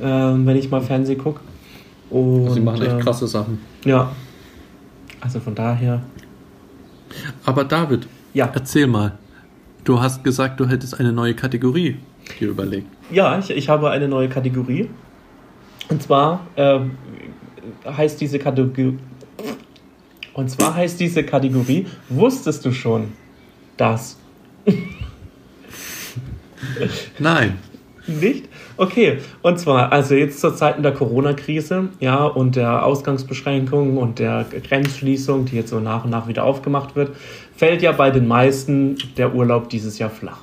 ähm, 0.02 0.46
wenn 0.46 0.56
ich 0.56 0.70
mal 0.70 0.80
Fernsehen 0.80 1.18
gucke. 1.18 1.40
Und 2.10 2.50
Sie 2.50 2.60
machen 2.60 2.82
echt 2.82 2.92
ähm, 2.92 3.00
krasse 3.00 3.26
Sachen. 3.26 3.58
Ja. 3.84 4.10
Also 5.20 5.40
von 5.40 5.54
daher. 5.54 6.02
Aber 7.44 7.64
David, 7.64 8.06
Ja. 8.34 8.50
erzähl 8.52 8.86
mal. 8.86 9.12
Du 9.84 10.00
hast 10.00 10.24
gesagt, 10.24 10.58
du 10.58 10.66
hättest 10.66 10.98
eine 10.98 11.12
neue 11.12 11.34
Kategorie 11.34 11.96
dir 12.40 12.48
überlegt. 12.48 12.88
Ja, 13.12 13.38
ich, 13.38 13.50
ich 13.50 13.68
habe 13.68 13.90
eine 13.90 14.08
neue 14.08 14.28
Kategorie. 14.28 14.90
Und 15.88 16.02
zwar 16.02 16.46
ähm, 16.56 16.92
heißt 17.86 18.20
diese 18.20 18.38
Kategorie. 18.40 18.98
Und 20.34 20.50
zwar 20.50 20.74
heißt 20.74 20.98
diese 21.00 21.22
Kategorie, 21.22 21.86
wusstest 22.08 22.64
du 22.64 22.72
schon, 22.72 23.12
dass. 23.76 24.16
Nein. 27.18 27.58
Nicht? 28.06 28.48
Okay, 28.76 29.18
und 29.42 29.58
zwar, 29.58 29.90
also 29.90 30.14
jetzt 30.14 30.40
zur 30.40 30.54
Zeiten 30.54 30.82
der 30.82 30.92
Corona-Krise, 30.92 31.88
ja, 31.98 32.24
und 32.24 32.54
der 32.56 32.84
Ausgangsbeschränkungen 32.84 33.96
und 33.96 34.18
der 34.18 34.44
Grenzschließung, 34.44 35.46
die 35.46 35.56
jetzt 35.56 35.70
so 35.70 35.80
nach 35.80 36.04
und 36.04 36.10
nach 36.10 36.28
wieder 36.28 36.44
aufgemacht 36.44 36.94
wird, 36.94 37.16
fällt 37.56 37.82
ja 37.82 37.92
bei 37.92 38.10
den 38.10 38.28
meisten 38.28 38.96
der 39.16 39.34
Urlaub 39.34 39.70
dieses 39.70 39.98
Jahr 39.98 40.10
flach. 40.10 40.38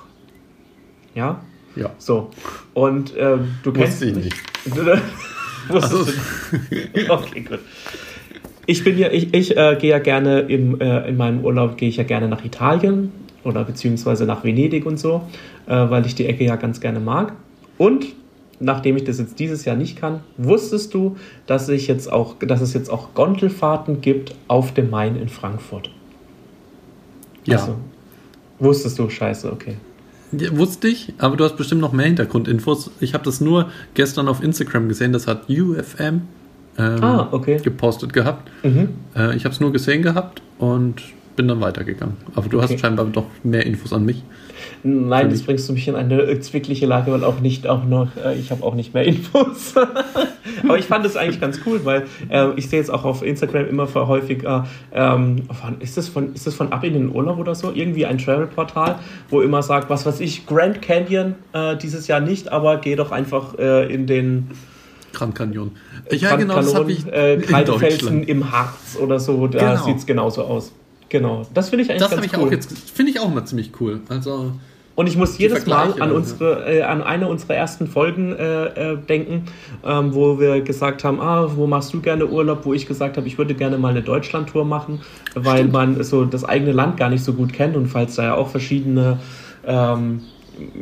Ja? 1.16 1.42
Ja. 1.76 1.92
So. 2.00 2.32
Und 2.74 3.14
ähm, 3.18 3.56
du 3.64 3.72
kennst. 3.72 4.02
Wusste 4.02 4.06
ich 4.08 4.16
nicht. 4.16 4.36
Wusstest 5.70 5.94
Also- 5.94 6.06
du 6.06 6.98
nicht? 6.98 7.10
Okay, 7.10 7.42
gut. 7.42 7.60
Ich 8.66 8.84
bin 8.84 8.98
ja, 8.98 9.10
ich, 9.12 9.34
ich 9.34 9.56
äh, 9.58 9.78
gehe 9.80 9.92
ja 9.92 10.00
gerne 10.00 10.40
im, 10.42 10.80
äh, 10.80 11.08
in 11.10 11.18
meinem 11.18 11.44
Urlaub 11.44 11.78
gehe 11.78 11.90
ich 11.90 11.98
ja 11.98 12.04
gerne 12.04 12.30
nach 12.30 12.44
Italien 12.46 13.12
oder 13.44 13.64
beziehungsweise 13.64 14.26
nach 14.26 14.44
Venedig 14.44 14.86
und 14.86 15.00
so, 15.00 15.24
äh, 15.66 15.72
weil 15.72 16.06
ich 16.06 16.16
die 16.16 16.26
Ecke 16.26 16.44
ja 16.46 16.56
ganz 16.56 16.80
gerne 16.80 17.00
mag. 17.00 17.34
Und 17.78 18.08
nachdem 18.60 18.98
ich 18.98 19.04
das 19.04 19.20
jetzt 19.20 19.40
dieses 19.40 19.66
Jahr 19.66 19.76
nicht 19.76 19.98
kann, 19.98 20.22
wusstest 20.38 20.94
du, 20.94 21.18
dass, 21.48 21.70
ich 21.70 21.88
jetzt 21.88 22.12
auch, 22.12 22.36
dass 22.40 22.62
es 22.62 22.74
jetzt 22.74 22.90
auch 22.90 23.14
Gondelfahrten 23.14 24.02
gibt 24.02 24.36
auf 24.48 24.74
dem 24.74 24.90
Main 24.90 25.16
in 25.16 25.30
Frankfurt? 25.30 25.90
Ja. 27.46 27.58
Also, 27.58 27.76
wusstest 28.60 29.00
du, 29.00 29.10
scheiße, 29.10 29.52
okay. 29.52 29.76
Ja, 30.32 30.58
wusste 30.58 30.88
ich, 30.88 31.14
aber 31.20 31.36
du 31.36 31.44
hast 31.44 31.58
bestimmt 31.58 31.82
noch 31.82 31.94
mehr 31.94 32.08
Hintergrundinfos. 32.08 32.92
Ich 33.00 33.14
habe 33.14 33.24
das 33.24 33.42
nur 33.42 33.70
gestern 33.94 34.28
auf 34.28 34.42
Instagram 34.42 34.88
gesehen, 34.88 35.14
das 35.14 35.28
hat 35.28 35.50
UFM 35.50 36.22
ähm, 36.78 37.04
Ah, 37.04 37.28
okay. 37.32 37.60
gepostet 37.62 38.14
gehabt. 38.14 38.50
Mhm. 38.64 38.90
Äh, 39.16 39.36
ich 39.36 39.46
habe 39.46 39.54
es 39.54 39.60
nur 39.60 39.72
gesehen 39.72 40.02
gehabt 40.02 40.42
und 40.58 41.02
bin 41.36 41.48
dann 41.48 41.62
weitergegangen. 41.62 42.16
Aber 42.36 42.48
du 42.50 42.58
Okay. 42.60 42.74
hast 42.74 42.80
scheinbar 42.82 43.06
doch 43.06 43.26
mehr 43.44 43.66
Infos 43.66 43.92
an 43.94 44.06
mich. 44.06 44.24
Nein, 44.84 45.30
das 45.30 45.42
bringst 45.44 45.68
du 45.68 45.74
mich 45.74 45.88
in 45.88 45.96
eine 45.96 46.22
äh, 46.22 46.40
zwickliche 46.40 46.86
Lage, 46.86 47.12
weil 47.12 47.24
auch 47.24 47.40
nicht 47.40 47.68
auch 47.68 47.84
noch, 47.86 48.10
äh, 48.24 48.36
ich 48.36 48.52
habe 48.52 48.64
auch 48.64 48.76
nicht 48.76 48.94
mehr 48.94 49.04
Infos. 49.04 49.74
Aber 50.64 50.78
ich 50.78 50.86
fand 50.86 51.06
es 51.06 51.18
eigentlich 51.18 51.42
ganz 51.42 51.60
cool, 51.66 51.82
weil 51.84 52.04
äh, 52.30 52.50
ich 52.56 52.70
sehe 52.70 52.80
jetzt 52.80 52.90
auch 52.92 53.04
auf 53.04 53.24
Instagram 53.24 53.68
immer 53.68 53.88
häufiger, 53.94 54.68
ähm, 54.94 55.44
von, 55.52 55.80
ist, 55.82 55.98
das 55.98 56.08
von, 56.08 56.34
ist 56.34 56.46
das 56.48 56.54
von 56.54 56.72
Ab 56.72 56.84
in 56.84 56.94
den 56.94 57.10
Urlaub 57.14 57.40
oder 57.40 57.56
so? 57.56 57.72
Irgendwie 57.74 58.06
ein 58.06 58.18
Travel-Portal, 58.18 59.00
wo 59.30 59.42
immer 59.42 59.64
sagt, 59.64 59.90
was 59.90 60.06
weiß 60.06 60.20
ich, 60.20 60.46
Grand 60.46 60.82
Canyon 60.82 61.36
äh, 61.54 61.76
dieses 61.78 62.08
Jahr 62.08 62.20
nicht, 62.20 62.52
aber 62.52 62.78
geh 62.78 62.96
doch 62.96 63.12
einfach 63.12 63.58
äh, 63.58 63.92
in 63.94 64.06
den 64.08 64.50
Grand 65.14 65.36
Canyon. 65.36 65.72
Ja, 66.12 66.30
Grand 66.30 66.42
genau, 66.42 66.56
das 66.56 66.66
Canon, 66.68 66.82
habe 66.82 66.92
ich 66.92 67.06
äh, 67.12 67.34
in 67.36 67.66
Deutschland. 67.66 68.28
im 68.30 68.52
Harz 68.52 68.98
oder 69.00 69.20
so, 69.20 69.48
da 69.48 69.74
Genau. 69.74 69.86
sieht 69.86 69.98
es 69.98 70.06
genauso 70.06 70.44
aus. 70.44 70.72
Genau, 71.14 71.44
das 71.54 71.70
finde 71.70 71.84
ich 71.84 71.92
eigentlich 71.92 72.02
Das 72.02 72.10
ganz 72.10 72.26
ich 72.26 72.36
cool. 72.36 72.48
auch 72.48 72.52
jetzt, 72.52 72.90
finde 72.90 73.12
ich 73.12 73.20
auch 73.20 73.32
immer 73.32 73.46
ziemlich 73.46 73.70
cool. 73.80 74.02
Also, 74.10 74.54
Und 74.96 75.06
ich 75.06 75.16
muss 75.16 75.38
jedes 75.38 75.68
Mal 75.68 75.94
an, 76.02 76.12
unsere, 76.12 76.66
äh, 76.68 76.82
an 76.82 77.04
eine 77.04 77.28
unserer 77.28 77.54
ersten 77.54 77.86
Folgen 77.86 78.34
äh, 78.34 78.94
äh, 78.94 78.98
denken, 78.98 79.46
ähm, 79.86 80.16
wo 80.16 80.40
wir 80.40 80.62
gesagt 80.62 81.04
haben, 81.04 81.22
ah, 81.22 81.52
wo 81.56 81.68
machst 81.68 81.94
du 81.94 82.02
gerne 82.02 82.26
Urlaub? 82.26 82.66
Wo 82.66 82.74
ich 82.74 82.88
gesagt 82.88 83.18
habe, 83.18 83.28
ich 83.28 83.38
würde 83.38 83.54
gerne 83.54 83.78
mal 83.78 83.90
eine 83.90 84.02
Deutschlandtour 84.02 84.66
machen, 84.66 85.02
weil 85.36 85.58
Stimmt. 85.60 85.74
man 85.74 86.04
so 86.04 86.26
das 86.26 86.44
eigene 86.46 86.72
Land 86.72 86.98
gar 86.98 87.12
nicht 87.12 87.24
so 87.24 87.34
gut 87.34 87.54
kennt 87.54 87.76
und 87.76 87.86
falls 87.90 88.16
da 88.16 88.24
ja 88.24 88.34
auch 88.34 88.50
verschiedene 88.50 89.20
ähm, 89.68 90.22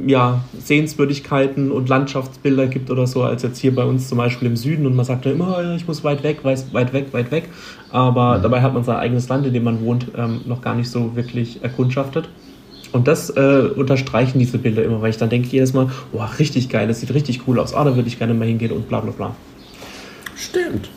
ja, 0.08 0.44
Sehenswürdigkeiten 0.58 1.72
und 1.72 1.90
Landschaftsbilder 1.90 2.68
gibt 2.68 2.90
oder 2.92 3.08
so, 3.08 3.24
als 3.24 3.44
jetzt 3.44 3.60
hier 3.60 3.74
bei 3.76 3.84
uns 3.84 4.08
zum 4.10 4.18
Beispiel 4.18 4.48
im 4.48 4.56
Süden 4.56 4.86
und 4.86 4.96
man 4.96 5.06
sagt 5.06 5.26
dann 5.26 5.34
immer, 5.34 5.58
"Oh, 5.60 5.76
ich 5.76 5.88
muss 5.88 6.04
weit 6.04 6.24
weg, 6.24 6.40
weiß- 6.44 6.74
weit 6.74 6.94
weg, 6.94 7.08
weit 7.12 7.32
weg. 7.32 7.50
Aber 7.90 8.38
Mhm. 8.38 8.44
dabei 8.44 8.62
hat 8.62 8.74
man 8.74 8.84
sein 8.84 8.98
eigenes 8.98 9.28
Land, 9.30 9.46
in 9.46 9.54
dem 9.54 9.64
man 9.64 9.82
wohnt, 9.86 10.08
ähm, 10.18 10.42
noch 10.46 10.62
gar 10.62 10.76
nicht 10.76 10.90
so 10.90 11.16
wirklich 11.16 11.64
erkundschaftet. 11.64 12.30
Und 12.94 13.08
das 13.08 13.30
äh, 13.30 13.70
unterstreichen 13.76 14.40
diese 14.40 14.58
Bilder 14.58 14.84
immer, 14.84 15.02
weil 15.02 15.12
ich 15.12 15.18
dann 15.18 15.30
denke 15.30 15.48
jedes 15.50 15.74
Mal, 15.74 15.90
boah, 16.12 16.30
richtig 16.40 16.68
geil, 16.70 16.88
das 16.88 17.00
sieht 17.00 17.14
richtig 17.14 17.42
cool 17.48 17.58
aus, 17.60 17.74
ah, 17.74 17.84
da 17.86 17.96
würde 17.96 18.08
ich 18.10 18.18
gerne 18.20 18.34
mal 18.34 18.48
hingehen 18.48 18.72
und 18.72 18.88
bla 18.90 19.00
bla 19.00 19.12
bla. 19.12 19.36
stimmt. 20.36 20.90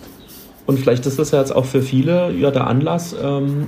Und 0.66 0.79
vielleicht 0.79 1.05
ist 1.07 1.18
das 1.18 1.31
ja 1.31 1.40
jetzt 1.40 1.55
auch 1.55 1.66
für 1.66 1.83
viele 1.83 2.33
ja 2.33 2.51
der 2.51 2.66
Anlass, 2.66 3.14
ähm, 3.23 3.66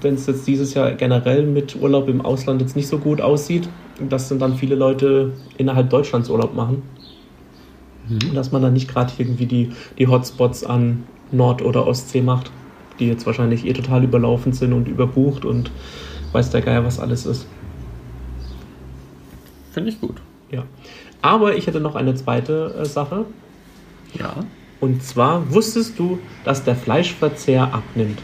wenn 0.00 0.14
es 0.14 0.26
jetzt 0.26 0.46
dieses 0.46 0.74
Jahr 0.74 0.92
generell 0.92 1.44
mit 1.44 1.76
Urlaub 1.80 2.08
im 2.08 2.20
Ausland 2.20 2.60
jetzt 2.62 2.74
nicht 2.74 2.88
so 2.88 2.98
gut 2.98 3.20
aussieht, 3.20 3.68
dass 4.00 4.28
dann 4.28 4.56
viele 4.56 4.74
Leute 4.74 5.32
innerhalb 5.56 5.90
Deutschlands 5.90 6.28
Urlaub 6.28 6.54
machen. 6.54 6.82
Und 8.08 8.34
dass 8.34 8.52
man 8.52 8.62
dann 8.62 8.72
nicht 8.72 8.88
gerade 8.88 9.12
irgendwie 9.18 9.46
die, 9.46 9.72
die 9.98 10.06
Hotspots 10.06 10.64
an 10.64 11.04
Nord- 11.32 11.62
oder 11.62 11.86
Ostsee 11.86 12.22
macht, 12.22 12.50
die 12.98 13.08
jetzt 13.08 13.26
wahrscheinlich 13.26 13.66
eh 13.66 13.72
total 13.72 14.04
überlaufen 14.04 14.52
sind 14.52 14.72
und 14.72 14.86
überbucht 14.86 15.44
und 15.44 15.70
weiß 16.32 16.50
der 16.50 16.62
Geier, 16.62 16.84
was 16.84 17.00
alles 17.00 17.26
ist. 17.26 17.46
Finde 19.72 19.90
ich 19.90 20.00
gut. 20.00 20.16
Ja. 20.50 20.64
Aber 21.22 21.56
ich 21.56 21.66
hätte 21.66 21.80
noch 21.80 21.96
eine 21.96 22.14
zweite 22.14 22.74
äh, 22.80 22.84
Sache. 22.84 23.24
Ja. 24.18 24.44
Und 24.80 25.02
zwar 25.02 25.52
wusstest 25.52 25.98
du, 25.98 26.18
dass 26.44 26.64
der 26.64 26.76
Fleischverzehr 26.76 27.74
abnimmt? 27.74 28.20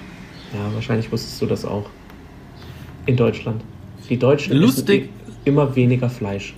Ja, 0.52 0.74
wahrscheinlich 0.74 1.10
wusstest 1.10 1.40
du 1.42 1.46
das 1.46 1.64
auch. 1.64 1.86
In 3.06 3.16
Deutschland. 3.16 3.62
Die 4.08 4.18
Deutschen 4.18 4.56
Lustig. 4.56 5.04
essen 5.04 5.21
immer 5.44 5.74
weniger 5.76 6.08
Fleisch. 6.10 6.54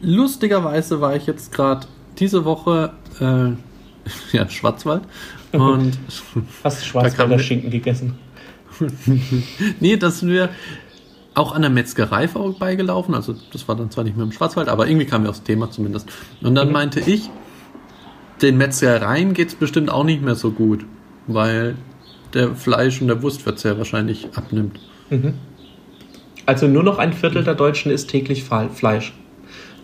Lustigerweise 0.00 1.00
war 1.00 1.16
ich 1.16 1.26
jetzt 1.26 1.52
gerade 1.52 1.86
diese 2.18 2.44
Woche 2.44 2.92
äh, 3.20 3.50
ja, 4.36 4.48
Schwarzwald 4.48 5.02
und 5.52 5.98
Hast 6.64 6.82
du 6.82 6.86
Schwarzwälder 6.86 7.38
Schinken 7.38 7.70
gegessen? 7.70 8.14
nee, 9.80 9.96
dass 9.96 10.26
wir 10.26 10.50
auch 11.34 11.52
an 11.52 11.62
der 11.62 11.70
Metzgerei 11.70 12.28
vorbeigelaufen, 12.28 13.14
also 13.14 13.34
das 13.52 13.66
war 13.66 13.76
dann 13.76 13.90
zwar 13.90 14.04
nicht 14.04 14.16
mehr 14.16 14.24
im 14.24 14.32
Schwarzwald, 14.32 14.68
aber 14.68 14.86
irgendwie 14.86 15.06
kam 15.06 15.22
mir 15.22 15.30
aufs 15.30 15.42
Thema 15.42 15.70
zumindest. 15.70 16.08
Und 16.42 16.54
dann 16.54 16.68
Mhm. 16.68 16.72
meinte 16.72 17.00
ich, 17.00 17.30
den 18.42 18.56
Metzgereien 18.56 19.32
geht 19.34 19.48
es 19.48 19.54
bestimmt 19.54 19.90
auch 19.90 20.04
nicht 20.04 20.22
mehr 20.22 20.34
so 20.34 20.50
gut, 20.50 20.84
weil 21.26 21.76
der 22.34 22.54
Fleisch- 22.54 23.00
und 23.00 23.08
der 23.08 23.22
Wurstverzehr 23.22 23.78
wahrscheinlich 23.78 24.28
abnimmt. 24.34 24.80
Also 26.46 26.68
nur 26.68 26.82
noch 26.82 26.98
ein 26.98 27.12
Viertel 27.12 27.44
der 27.44 27.54
Deutschen 27.54 27.90
isst 27.90 28.10
täglich 28.10 28.44
Fleisch. 28.44 29.12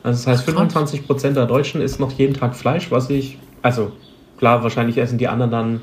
Also 0.03 0.19
das 0.19 0.27
heißt, 0.27 0.49
Ach, 0.49 0.55
krass. 0.55 0.95
25% 0.95 1.33
der 1.33 1.47
Deutschen 1.47 1.81
isst 1.81 2.01
noch 2.01 2.13
jeden 2.13 2.35
Tag 2.35 2.57
Fleisch, 2.57 2.91
was 2.91 3.11
ich, 3.11 3.39
also 3.63 3.93
klar, 4.39 4.63
wahrscheinlich 4.63 4.99
essen 4.99 5.19
die 5.19 5.29
anderen 5.29 5.51
dann 5.51 5.81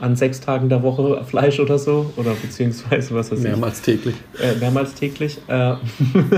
an 0.00 0.16
sechs 0.16 0.40
Tagen 0.40 0.68
der 0.68 0.82
Woche 0.82 1.24
Fleisch 1.24 1.60
oder 1.60 1.78
so, 1.78 2.12
oder 2.16 2.32
beziehungsweise 2.32 3.14
was 3.14 3.30
weiß 3.30 3.38
ich. 3.38 3.44
Mehrmals 3.44 3.80
täglich. 3.80 4.14
Äh, 4.40 4.56
mehrmals 4.56 4.94
täglich. 4.94 5.38
Äh, 5.46 5.74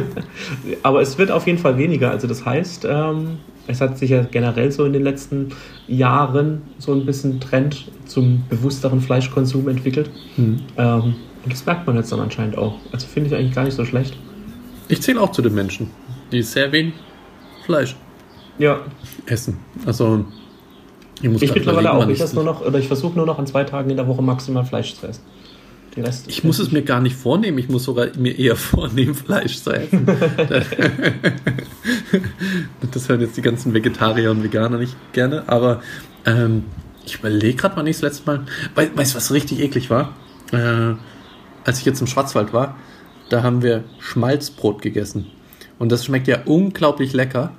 aber 0.82 1.00
es 1.00 1.18
wird 1.18 1.30
auf 1.30 1.46
jeden 1.46 1.58
Fall 1.58 1.78
weniger. 1.78 2.10
Also 2.10 2.28
das 2.28 2.44
heißt, 2.44 2.86
ähm, 2.88 3.38
es 3.66 3.80
hat 3.80 3.98
sich 3.98 4.10
ja 4.10 4.22
generell 4.22 4.70
so 4.70 4.84
in 4.84 4.92
den 4.92 5.02
letzten 5.02 5.48
Jahren 5.88 6.62
so 6.78 6.92
ein 6.92 7.06
bisschen 7.06 7.40
Trend 7.40 7.90
zum 8.04 8.44
bewussteren 8.48 9.00
Fleischkonsum 9.00 9.68
entwickelt. 9.68 10.10
Hm. 10.36 10.60
Ähm, 10.76 11.14
und 11.46 11.52
das 11.52 11.64
merkt 11.64 11.86
man 11.86 11.96
jetzt 11.96 12.10
dann 12.10 12.20
anscheinend 12.20 12.58
auch. 12.58 12.74
Also 12.92 13.06
finde 13.06 13.28
ich 13.30 13.36
eigentlich 13.36 13.54
gar 13.54 13.64
nicht 13.64 13.74
so 13.76 13.84
schlecht. 13.84 14.16
Ich 14.88 15.00
zähle 15.00 15.20
auch 15.20 15.30
zu 15.32 15.42
den 15.42 15.54
Menschen, 15.54 15.90
die 16.32 16.42
sehr 16.42 16.70
wenig 16.72 16.94
Fleisch 17.64 17.94
Ja, 18.58 18.80
essen. 19.26 19.58
Also 19.86 20.24
ich 21.22 21.30
muss 21.30 21.42
ich 21.42 21.54
mittlerweile 21.54 21.92
auch. 21.92 22.08
Ich 22.08 22.32
nur 22.34 22.44
noch, 22.44 22.60
oder 22.66 22.78
ich 22.78 22.88
versuche 22.88 23.16
nur 23.16 23.26
noch 23.26 23.38
an 23.38 23.46
zwei 23.46 23.64
Tagen 23.64 23.90
in 23.90 23.96
der 23.96 24.06
Woche 24.08 24.22
maximal 24.22 24.64
Fleisch 24.64 24.94
zu 24.94 25.06
essen. 25.06 25.22
Die 25.94 26.00
Rest 26.02 26.26
Ich 26.28 26.44
muss 26.44 26.58
es 26.58 26.72
mir 26.72 26.82
gar 26.82 27.00
nicht 27.00 27.16
vornehmen, 27.16 27.56
ich 27.58 27.68
muss 27.70 27.84
sogar 27.84 28.08
mir 28.18 28.36
eher 28.38 28.56
vornehmen, 28.72 29.14
Fleisch 29.14 29.62
zu 29.62 29.70
essen. 29.70 30.04
das 32.92 33.08
hören 33.08 33.20
jetzt 33.20 33.36
die 33.36 33.42
ganzen 33.42 33.74
Vegetarier 33.74 34.30
und 34.30 34.42
Veganer 34.42 34.78
nicht 34.78 34.96
gerne, 35.12 35.44
aber 35.46 35.82
ähm, 36.24 36.64
ich 37.04 37.16
überlege 37.18 37.56
gerade, 37.56 37.76
wann 37.76 37.86
ich 37.86 37.96
das 37.96 38.02
letzte 38.02 38.26
Mal. 38.26 38.40
Wei- 38.74 38.90
Weißt 38.94 39.12
du, 39.14 39.16
was 39.16 39.32
richtig 39.32 39.60
eklig 39.60 39.90
war? 39.90 40.14
Äh, 40.52 40.94
als 41.66 41.80
ich 41.80 41.84
jetzt 41.84 42.00
im 42.00 42.06
Schwarzwald 42.06 42.52
war, 42.52 42.76
da 43.28 43.42
haben 43.42 43.62
wir 43.62 43.84
Schmalzbrot 43.98 44.80
gegessen. 44.80 45.26
Und 45.78 45.92
das 45.92 46.04
schmeckt 46.04 46.28
ja 46.28 46.38
unglaublich 46.46 47.12
lecker, 47.12 47.50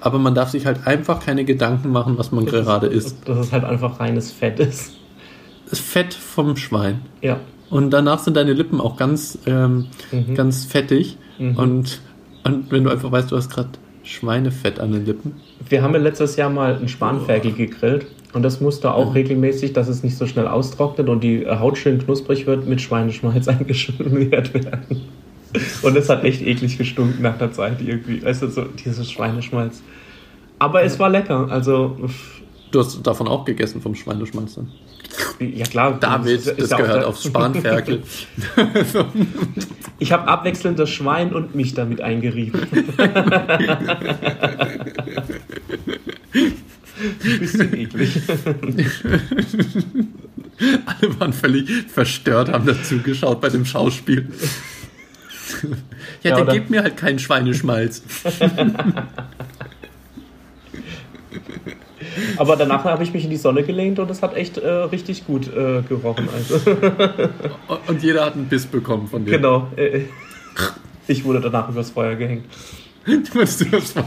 aber 0.00 0.18
man 0.18 0.34
darf 0.34 0.50
sich 0.50 0.64
halt 0.64 0.86
einfach 0.86 1.24
keine 1.24 1.44
Gedanken 1.44 1.90
machen, 1.90 2.16
was 2.16 2.32
man 2.32 2.46
gerade 2.46 2.86
isst. 2.86 3.28
Dass 3.28 3.38
es 3.38 3.52
halt 3.52 3.64
einfach 3.64 4.00
reines 4.00 4.32
Fett 4.32 4.60
ist. 4.60 4.92
Das 5.68 5.78
Fett 5.78 6.14
vom 6.14 6.56
Schwein. 6.56 7.02
Ja. 7.20 7.38
Und 7.68 7.90
danach 7.90 8.18
sind 8.20 8.36
deine 8.36 8.52
Lippen 8.52 8.80
auch 8.80 8.96
ganz, 8.96 9.38
ähm, 9.46 9.88
Mhm. 10.10 10.34
ganz 10.34 10.64
fettig. 10.64 11.18
Mhm. 11.38 11.56
Und, 11.56 12.00
und 12.44 12.70
wenn 12.72 12.84
du 12.84 12.90
einfach 12.90 13.12
weißt, 13.12 13.30
du 13.30 13.36
hast 13.36 13.50
gerade 13.50 13.68
Schweinefett 14.02 14.80
an 14.80 14.92
den 14.92 15.04
Lippen. 15.04 15.34
Wir 15.68 15.82
haben 15.82 15.92
ja 15.92 16.00
letztes 16.00 16.36
Jahr 16.36 16.50
mal 16.50 16.74
einen 16.76 16.88
Spanferkel 16.88 17.52
gegrillt 17.52 18.06
und 18.32 18.42
das 18.42 18.60
musste 18.60 18.92
auch 18.94 19.14
regelmäßig, 19.14 19.72
dass 19.72 19.88
es 19.88 20.02
nicht 20.02 20.16
so 20.16 20.26
schnell 20.26 20.46
austrocknet 20.46 21.08
und 21.08 21.22
die 21.24 21.46
Haut 21.48 21.78
schön 21.78 21.98
knusprig 21.98 22.46
wird, 22.46 22.66
mit 22.66 22.80
Schweineschmalz 22.80 23.48
eingeschmiert 23.48 24.54
werden. 24.54 25.02
Und 25.82 25.96
es 25.96 26.08
hat 26.08 26.22
echt 26.24 26.42
eklig 26.42 26.78
gestunken 26.78 27.22
nach 27.22 27.36
der 27.38 27.50
Zeit 27.52 27.80
irgendwie. 27.84 28.22
Weißt 28.24 28.42
du, 28.42 28.48
so 28.48 28.64
dieses 28.84 29.10
Schweineschmalz. 29.10 29.82
Aber 30.60 30.82
es 30.84 30.98
war 30.98 31.10
lecker. 31.10 31.48
Also, 31.50 31.96
Du 32.70 32.78
hast 32.78 33.04
davon 33.04 33.26
auch 33.26 33.44
gegessen, 33.44 33.80
vom 33.82 33.96
Schweineschmalz 33.96 34.54
dann. 34.54 34.68
ja 35.40 35.64
klar. 35.64 35.98
David, 35.98 36.54
das 36.56 36.70
ja 36.70 36.76
auch 36.76 36.80
gehört 36.80 37.00
der- 37.02 37.08
aufs 37.08 37.24
Spanferkel. 37.24 38.02
Ich 39.98 40.12
habe 40.12 40.28
abwechselnd 40.28 40.78
das 40.78 40.88
Schwein 40.88 41.34
und 41.34 41.56
mich 41.56 41.74
damit 41.74 42.00
eingerieben. 42.00 42.60
Bisschen 47.38 47.74
eklig. 47.74 48.20
Alle 50.86 51.20
waren 51.20 51.32
völlig 51.32 51.70
verstört, 51.88 52.52
haben 52.52 52.66
dazu 52.66 52.98
geschaut 52.98 53.40
bei 53.40 53.48
dem 53.48 53.64
Schauspiel. 53.64 54.28
Ja, 56.22 56.30
Ja, 56.30 56.44
der 56.44 56.54
gibt 56.54 56.70
mir 56.70 56.82
halt 56.82 56.96
keinen 56.96 57.18
Schweineschmalz. 57.18 58.02
Aber 62.36 62.56
danach 62.56 62.84
habe 62.84 63.02
ich 63.02 63.12
mich 63.12 63.24
in 63.24 63.30
die 63.30 63.36
Sonne 63.36 63.62
gelehnt 63.62 63.98
und 63.98 64.10
es 64.10 64.22
hat 64.22 64.36
echt 64.36 64.58
äh, 64.58 64.68
richtig 64.68 65.26
gut 65.26 65.48
äh, 65.48 65.82
gerochen. 65.82 66.28
Also. 66.34 66.60
Und 67.86 68.02
jeder 68.02 68.26
hat 68.26 68.34
einen 68.34 68.46
Biss 68.46 68.66
bekommen 68.66 69.08
von 69.08 69.24
dir. 69.24 69.32
genau. 69.32 69.68
Äh, 69.76 70.02
ich 71.06 71.24
wurde 71.24 71.40
danach 71.40 71.68
übers 71.68 71.90
Feuer 71.90 72.16
gehängt. 72.16 72.44
Du 73.06 73.38
meinst, 73.38 73.60
du 73.60 73.72
hast 73.72 73.92
voll- 73.92 74.04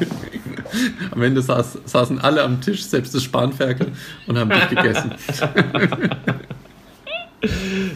Am 1.12 1.21
Ende 1.21 1.41
saß, 1.41 1.79
saßen 1.86 2.19
alle 2.19 2.43
am 2.43 2.62
Tisch, 2.62 2.84
selbst 2.86 3.13
das 3.15 3.23
Spanferkel, 3.23 3.88
und 4.27 4.38
haben 4.38 4.49
dich 4.51 4.69
gegessen. 4.69 5.12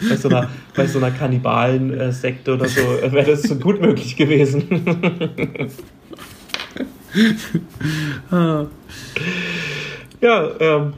Bei 0.10 0.15
so 0.17 0.27
einer, 0.29 0.49
bei 0.75 0.88
so 0.88 0.97
einer 0.99 1.12
Kannibalen-Sekte 1.12 2.53
oder 2.55 2.67
so 2.67 2.81
äh, 2.81 3.12
wäre 3.13 3.31
das 3.31 3.43
so 3.43 3.55
gut 3.55 3.79
möglich 3.79 4.15
gewesen. 4.17 4.65
ja, 10.21 10.47
ähm, 10.60 10.93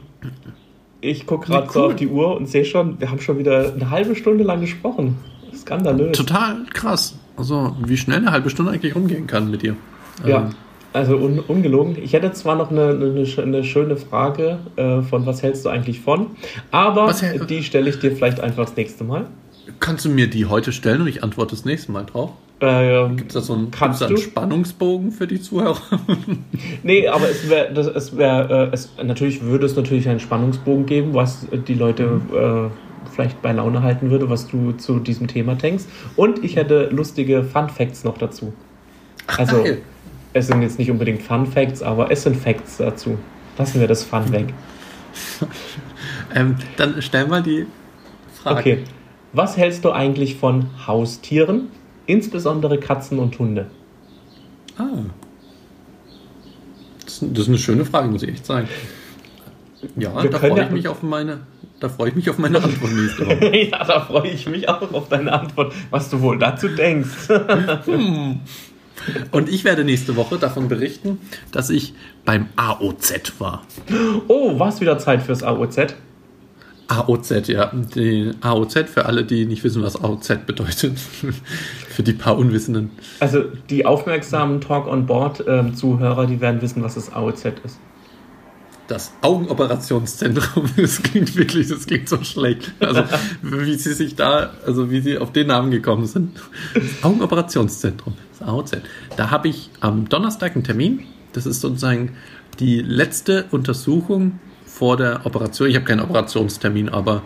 ich 1.00 1.26
gucke 1.26 1.46
gerade 1.46 1.66
Ja, 1.66 1.72
so 1.72 1.80
cool. 1.80 1.86
auf 1.86 1.96
die 1.96 2.08
Uhr 2.08 2.36
und 2.36 2.46
sehe 2.48 2.64
schon, 2.64 3.00
wir 3.00 3.10
haben 3.10 3.20
schon 3.20 3.38
wieder 3.38 3.72
eine 3.72 3.90
halbe 3.90 4.16
Stunde 4.16 4.44
lang 4.44 4.60
gesprochen. 4.60 5.16
Skandalös. 5.54 6.16
Total 6.16 6.64
krass. 6.72 7.16
Also, 7.40 7.74
wie 7.84 7.96
schnell 7.96 8.18
eine 8.18 8.32
halbe 8.32 8.50
Stunde 8.50 8.70
eigentlich 8.72 8.94
rumgehen 8.94 9.26
kann 9.26 9.50
mit 9.50 9.62
dir. 9.62 9.74
Ja, 10.26 10.42
Ähm, 10.42 10.50
also 10.92 11.16
un 11.16 11.38
ungelogen. 11.38 11.96
Ich 12.02 12.12
hätte 12.12 12.32
zwar 12.32 12.56
noch 12.56 12.70
eine, 12.70 12.90
eine, 12.90 13.26
eine 13.42 13.64
schöne 13.64 13.96
Frage 13.96 14.58
äh, 14.76 15.00
von 15.02 15.24
was 15.24 15.42
hältst 15.42 15.64
du 15.64 15.68
eigentlich 15.70 16.00
von, 16.00 16.26
aber 16.70 17.06
Was 17.06 17.24
die 17.48 17.62
stelle 17.62 17.88
ich 17.88 17.98
dir 18.00 18.14
vielleicht 18.14 18.40
einfach 18.40 18.66
das 18.66 18.76
nächste 18.76 19.04
Mal. 19.04 19.26
Kannst 19.78 20.04
du 20.04 20.10
mir 20.10 20.28
die 20.28 20.46
heute 20.46 20.72
stellen 20.72 21.00
und 21.00 21.06
ich 21.06 21.22
antworte 21.22 21.54
das 21.54 21.64
nächste 21.64 21.92
Mal 21.92 22.04
drauf? 22.04 22.32
Ähm, 22.62 23.16
Gibt 23.16 23.30
es 23.30 23.34
da 23.34 23.40
so 23.40 23.54
einen, 23.54 23.70
Kannst 23.70 24.02
einen? 24.02 24.18
Spannungsbogen 24.18 25.12
für 25.12 25.26
die 25.26 25.40
Zuhörer? 25.40 25.80
nee, 26.82 27.08
aber 27.08 27.30
es 27.30 27.48
wäre, 27.48 27.70
es 27.72 28.16
wäre, 28.16 28.68
äh, 28.68 28.74
es, 28.74 28.90
natürlich 29.02 29.42
würde 29.42 29.64
es 29.64 29.76
natürlich 29.76 30.08
einen 30.08 30.20
Spannungsbogen 30.20 30.84
geben, 30.84 31.14
was 31.14 31.46
die 31.68 31.74
Leute 31.74 32.20
äh, 32.34 32.89
vielleicht 33.12 33.40
bei 33.42 33.52
Laune 33.52 33.82
halten 33.82 34.10
würde, 34.10 34.28
was 34.30 34.48
du 34.48 34.72
zu 34.72 34.98
diesem 34.98 35.26
Thema 35.26 35.54
denkst. 35.54 35.84
Und 36.16 36.44
ich 36.44 36.56
hätte 36.56 36.88
lustige 36.90 37.44
Fun 37.44 37.68
Facts 37.68 38.04
noch 38.04 38.18
dazu. 38.18 38.52
Also, 39.26 39.62
geil. 39.62 39.82
es 40.32 40.46
sind 40.46 40.62
jetzt 40.62 40.78
nicht 40.78 40.90
unbedingt 40.90 41.22
Fun 41.22 41.46
Facts, 41.46 41.82
aber 41.82 42.10
es 42.10 42.22
sind 42.22 42.36
Facts 42.36 42.78
dazu. 42.78 43.18
Lassen 43.58 43.80
wir 43.80 43.88
das 43.88 44.04
Fun 44.04 44.32
weg. 44.32 44.52
Ähm, 46.34 46.56
dann 46.76 47.02
stell 47.02 47.26
mal 47.26 47.42
die 47.42 47.66
Frage. 48.32 48.60
Okay. 48.60 48.84
Was 49.32 49.56
hältst 49.56 49.84
du 49.84 49.90
eigentlich 49.90 50.36
von 50.36 50.66
Haustieren, 50.86 51.68
insbesondere 52.06 52.78
Katzen 52.78 53.18
und 53.18 53.38
Hunde? 53.38 53.66
Ah. 54.76 54.84
Das, 57.04 57.20
das 57.20 57.38
ist 57.42 57.48
eine 57.48 57.58
schöne 57.58 57.84
Frage, 57.84 58.08
muss 58.08 58.22
ich 58.22 58.30
echt 58.30 58.46
sagen. 58.46 58.68
Ja, 59.96 60.22
Wir 60.22 60.30
da 60.30 60.38
freue 60.38 60.64
ich 60.64 60.70
mich 60.70 60.88
auf 60.88 61.02
meine, 61.02 61.40
da 61.80 61.88
freue 61.88 62.10
ich 62.10 62.14
mich 62.14 62.30
auf 62.30 62.38
meine 62.38 62.62
Antwort 62.62 62.92
nächste 62.92 63.26
Woche. 63.26 63.56
ja, 63.56 63.84
da 63.84 64.00
freue 64.00 64.28
ich 64.28 64.46
mich 64.48 64.68
auch 64.68 64.92
auf 64.92 65.08
deine 65.08 65.32
Antwort, 65.32 65.72
was 65.90 66.10
du 66.10 66.20
wohl 66.20 66.38
dazu 66.38 66.68
denkst. 66.68 67.28
Und 69.32 69.48
ich 69.48 69.64
werde 69.64 69.84
nächste 69.84 70.14
Woche 70.16 70.38
davon 70.38 70.68
berichten, 70.68 71.18
dass 71.52 71.70
ich 71.70 71.94
beim 72.24 72.46
AOZ 72.56 73.32
war. 73.38 73.62
oh, 74.28 74.58
war 74.58 74.68
es 74.68 74.80
wieder 74.80 74.98
Zeit 74.98 75.22
fürs 75.22 75.42
AOZ? 75.42 75.94
AOZ, 76.88 77.48
ja. 77.48 77.70
Die 77.94 78.32
AOZ 78.40 78.74
für 78.92 79.06
alle, 79.06 79.24
die 79.24 79.46
nicht 79.46 79.64
wissen, 79.64 79.82
was 79.82 79.96
AOZ 80.02 80.44
bedeutet. 80.46 80.98
für 81.88 82.02
die 82.02 82.12
paar 82.12 82.36
Unwissenden. 82.36 82.90
Also 83.20 83.44
die 83.70 83.86
aufmerksamen 83.86 84.60
Talk 84.60 84.86
on 84.86 85.06
Board 85.06 85.44
ähm, 85.46 85.74
Zuhörer, 85.74 86.26
die 86.26 86.40
werden 86.40 86.60
wissen, 86.60 86.82
was 86.82 86.94
das 86.94 87.12
AOZ 87.12 87.44
ist. 87.64 87.78
Das 88.90 89.12
Augenoperationszentrum, 89.20 90.68
das 90.76 91.00
klingt 91.00 91.36
wirklich, 91.36 91.68
das 91.68 91.86
klingt 91.86 92.08
so 92.08 92.24
schlecht. 92.24 92.72
Also, 92.80 93.04
wie 93.40 93.76
sie 93.76 93.94
sich 93.94 94.16
da, 94.16 94.50
also 94.66 94.90
wie 94.90 95.00
sie 95.00 95.16
auf 95.16 95.30
den 95.30 95.46
Namen 95.46 95.70
gekommen 95.70 96.06
sind. 96.06 96.40
Das 96.74 97.04
Augenoperationszentrum, 97.04 98.14
das 98.36 98.48
AOZ. 98.48 98.78
Da 99.16 99.30
habe 99.30 99.46
ich 99.46 99.70
am 99.78 100.08
Donnerstag 100.08 100.56
einen 100.56 100.64
Termin. 100.64 101.04
Das 101.32 101.46
ist 101.46 101.60
sozusagen 101.60 102.16
die 102.58 102.80
letzte 102.80 103.44
Untersuchung 103.52 104.40
vor 104.66 104.96
der 104.96 105.24
Operation. 105.24 105.68
Ich 105.68 105.76
habe 105.76 105.84
keinen 105.84 106.00
Operationstermin, 106.00 106.88
aber 106.88 107.22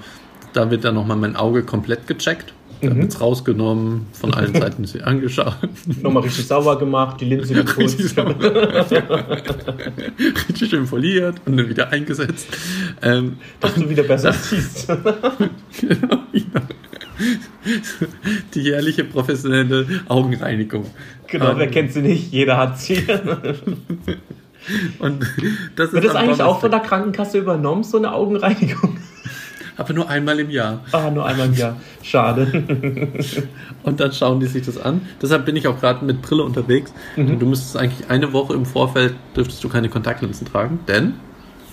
da 0.53 0.71
wird 0.71 0.85
dann 0.85 0.97
nochmal 0.97 1.17
mein 1.17 1.35
Auge 1.35 1.63
komplett 1.63 2.07
gecheckt. 2.07 2.53
Da 2.91 2.97
wird 2.97 3.09
es 3.13 3.21
rausgenommen, 3.21 4.07
von 4.13 4.35
allen 4.35 4.55
Seiten 4.61 4.85
sie 4.85 5.03
angeschaut. 5.03 5.57
Nochmal 6.03 6.23
richtig 6.25 6.47
sauber 6.47 6.79
gemacht, 6.79 7.21
die 7.21 7.27
Linse 7.27 7.55
geputzt. 7.65 7.99
Richtig, 7.99 9.03
richtig 10.49 10.71
schön 10.71 10.87
foliert 10.87 11.41
und 11.47 11.57
dann 11.57 11.69
wieder 11.69 11.91
eingesetzt. 11.91 12.47
Ähm, 13.03 13.39
dass 13.61 13.75
du 13.75 13.89
wieder 13.89 14.03
besser 14.05 14.33
siehst. 14.33 14.89
Genau, 15.81 16.19
ja. 16.33 16.43
Die 18.55 18.61
jährliche 18.61 19.05
professionelle 19.05 19.87
Augenreinigung. 20.09 20.87
genau, 21.27 21.51
Ähm, 21.51 21.59
wer 21.59 21.69
kennt 21.69 21.93
sie 21.93 22.03
nicht? 22.03 22.33
Jeder 22.33 22.57
hat 22.57 22.79
sie. 22.79 23.05
Und 24.99 25.23
das 25.77 25.93
Wird 25.93 26.05
ist 26.05 26.11
das 26.11 26.17
am 26.17 26.25
eigentlich 26.25 26.43
auch 26.43 26.61
von 26.61 26.71
der 26.71 26.81
Krankenkasse 26.81 27.39
übernommen, 27.39 27.85
so 27.85 27.99
eine 27.99 28.13
Augenreinigung? 28.13 28.97
Aber 29.77 29.93
nur 29.93 30.09
einmal 30.09 30.39
im 30.39 30.51
Jahr. 30.51 30.81
Ah, 30.93 31.11
nur 31.11 31.27
einmal 31.27 31.47
im 31.49 31.55
Jahr. 31.55 31.77
Schade. 32.03 32.47
Und 33.83 33.99
dann 34.01 34.13
schauen 34.13 34.39
die 34.41 34.47
sich 34.47 34.65
das 34.65 34.79
an. 34.79 35.03
Deshalb 35.21 35.45
bin 35.47 35.57
ich 35.57 35.67
auch 35.67 35.81
gerade 35.81 36.05
mit 36.05 36.23
Brille 36.23 36.45
unterwegs. 36.45 36.93
Mhm. 37.17 37.39
Du 37.41 37.47
müsstest 37.47 37.77
eigentlich 37.77 38.09
eine 38.09 38.33
Woche 38.33 38.55
im 38.55 38.67
Vorfeld 38.67 39.15
dürftest 39.37 39.63
du 39.65 39.69
keine 39.69 39.89
Kontaktlinsen 39.89 40.47
tragen, 40.47 40.79
denn 40.87 41.15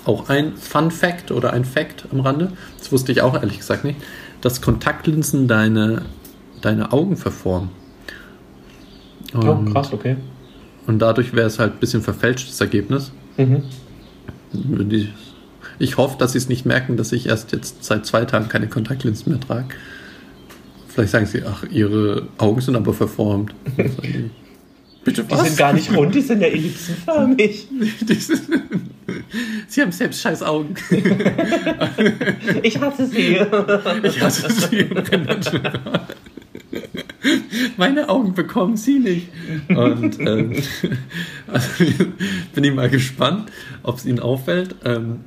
auch 0.05 0.29
ein 0.29 0.55
Fun 0.57 0.89
Fact 0.89 1.31
oder 1.31 1.53
ein 1.53 1.63
Fact 1.63 2.05
am 2.11 2.21
Rande, 2.21 2.51
das 2.79 2.91
wusste 2.91 3.11
ich 3.11 3.21
auch 3.21 3.35
ehrlich 3.35 3.59
gesagt 3.59 3.83
nicht, 3.83 3.99
dass 4.41 4.61
Kontaktlinsen 4.61 5.47
deine, 5.47 6.01
deine 6.61 6.91
Augen 6.91 7.17
verformen. 7.17 7.69
Oh, 9.35 9.37
Und- 9.51 9.73
krass, 9.73 9.93
okay. 9.93 10.17
Und 10.87 10.97
dadurch 10.99 11.33
wäre 11.33 11.45
es 11.45 11.59
halt 11.59 11.73
ein 11.73 11.79
bisschen 11.79 12.01
verfälschtes 12.01 12.59
Ergebnis. 12.59 13.11
Mhm. 13.37 13.61
Die- 14.53 15.09
Ich 15.81 15.97
hoffe, 15.97 16.15
dass 16.19 16.33
sie 16.33 16.37
es 16.37 16.47
nicht 16.47 16.63
merken, 16.63 16.95
dass 16.95 17.11
ich 17.11 17.25
erst 17.25 17.53
jetzt 17.53 17.83
seit 17.83 18.05
zwei 18.05 18.23
Tagen 18.25 18.47
keine 18.49 18.67
Kontaktlinsen 18.67 19.31
mehr 19.31 19.41
trage. 19.41 19.69
Vielleicht 20.87 21.11
sagen 21.11 21.25
sie, 21.25 21.41
ach, 21.43 21.63
ihre 21.63 22.27
Augen 22.37 22.61
sind 22.61 22.75
aber 22.75 22.93
verformt. 22.93 23.55
Die, 25.01 25.05
Bitte 25.05 25.23
Die 25.23 25.31
was? 25.31 25.43
sind 25.47 25.57
gar 25.57 25.73
nicht 25.73 25.91
rund, 25.95 26.13
die 26.13 26.21
sind 26.21 26.41
ja 26.41 26.47
ellipsenförmig. 26.47 27.67
Die 28.01 28.17
sie 29.67 29.81
haben 29.81 29.91
selbst 29.91 30.21
scheiß 30.21 30.43
Augen. 30.43 30.75
Ich 32.63 32.79
hasse 32.79 33.07
sie. 33.07 33.39
Ich 34.03 34.21
hasse 34.21 34.49
sie. 34.51 34.87
Meine 37.77 38.09
Augen 38.09 38.33
bekommen 38.33 38.77
sie 38.77 38.99
nicht. 38.99 39.27
Und 39.69 40.19
ähm, 40.19 40.53
also, 41.47 41.83
bin 42.53 42.63
ich 42.63 42.73
mal 42.73 42.89
gespannt, 42.89 43.51
ob 43.83 43.97
es 43.97 44.05
ihnen 44.05 44.19
auffällt. 44.19 44.75
Ähm, 44.85 45.21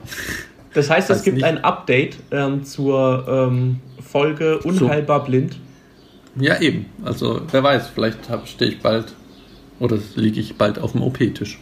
Das 0.72 0.88
heißt, 0.90 1.10
es 1.10 1.22
gibt 1.22 1.36
nicht. 1.36 1.44
ein 1.44 1.62
Update 1.62 2.16
ähm, 2.30 2.64
zur 2.64 3.26
ähm, 3.28 3.80
Folge 4.00 4.58
Unheilbar 4.60 5.24
blind. 5.24 5.56
Ja, 6.36 6.60
eben. 6.60 6.86
Also, 7.04 7.42
wer 7.50 7.62
weiß, 7.62 7.88
vielleicht 7.94 8.18
stehe 8.46 8.70
ich 8.72 8.80
bald 8.80 9.14
oder 9.80 9.98
liege 10.14 10.40
ich 10.40 10.56
bald 10.56 10.78
auf 10.78 10.92
dem 10.92 11.02
OP-Tisch. 11.02 11.58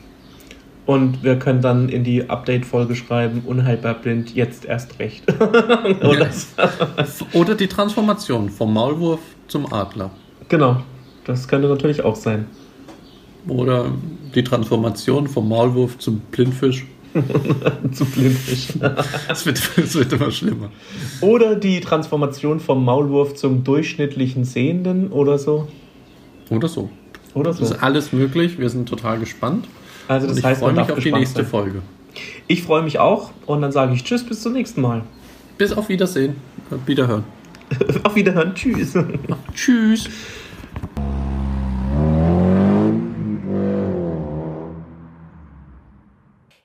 Und 0.85 1.22
wir 1.22 1.38
können 1.38 1.62
dann 1.62 1.88
in 1.88 2.03
die 2.03 2.29
Update-Folge 2.29 2.96
schreiben, 2.96 3.42
unheilbar 3.46 3.94
blind, 3.94 4.35
jetzt 4.35 4.64
erst 4.64 4.98
recht. 4.98 5.22
Oder 6.03 6.29
Oder 7.35 7.55
die 7.55 7.68
Transformation 7.68 8.51
vom 8.51 8.75
Maulwurf 8.75 9.20
zum 9.46 9.72
Adler. 9.72 10.11
Genau, 10.48 10.83
das 11.25 11.46
könnte 11.46 11.68
natürlich 11.68 12.03
auch 12.03 12.16
sein. 12.16 12.46
Oder 13.46 13.92
die 14.35 14.42
Transformation 14.42 15.29
vom 15.29 15.48
Maulwurf 15.48 15.98
zum 15.98 16.18
Blindfisch. 16.33 16.85
Zu 17.92 18.07
blindfisch. 18.07 18.68
Es 19.29 19.44
wird, 19.44 19.61
es 19.77 19.94
wird 19.94 20.12
immer 20.14 20.31
schlimmer. 20.31 20.70
Oder 21.20 21.57
die 21.57 21.81
Transformation 21.81 22.59
vom 22.59 22.85
Maulwurf 22.87 23.35
zum 23.35 23.64
durchschnittlichen 23.64 24.44
Sehenden 24.44 25.12
oder 25.12 25.38
so. 25.38 25.68
Oder 26.48 26.68
so. 26.68 26.88
Oder 27.35 27.51
Das 27.51 27.59
so. 27.59 27.64
ist 27.64 27.83
alles 27.83 28.12
möglich. 28.12 28.59
Wir 28.59 28.68
sind 28.68 28.89
total 28.89 29.18
gespannt. 29.18 29.66
Also 30.09 30.26
das 30.28 30.39
ich 30.39 30.45
heißt, 30.45 30.61
freue 30.61 30.72
mich 30.72 30.91
auf 30.91 30.99
die 30.99 31.12
nächste 31.12 31.43
sein. 31.43 31.51
Folge. 31.51 31.83
Ich 32.47 32.62
freue 32.62 32.83
mich 32.83 32.99
auch 32.99 33.30
und 33.47 33.62
dann 33.62 33.72
sage 33.72 33.95
ich 33.95 34.05
Tschüss, 34.05 34.24
bis 34.24 34.43
zum 34.43 34.53
nächsten 34.53 34.80
Mal. 34.83 35.03
Bis 35.59 35.72
auf 35.72 35.89
Wiedersehen. 35.89 36.37
Wiederhören. 36.87 37.24
Auf 38.03 38.14
Wiederhören, 38.14 38.55
Tschüss. 38.55 38.93
Tschüss. 39.55 40.09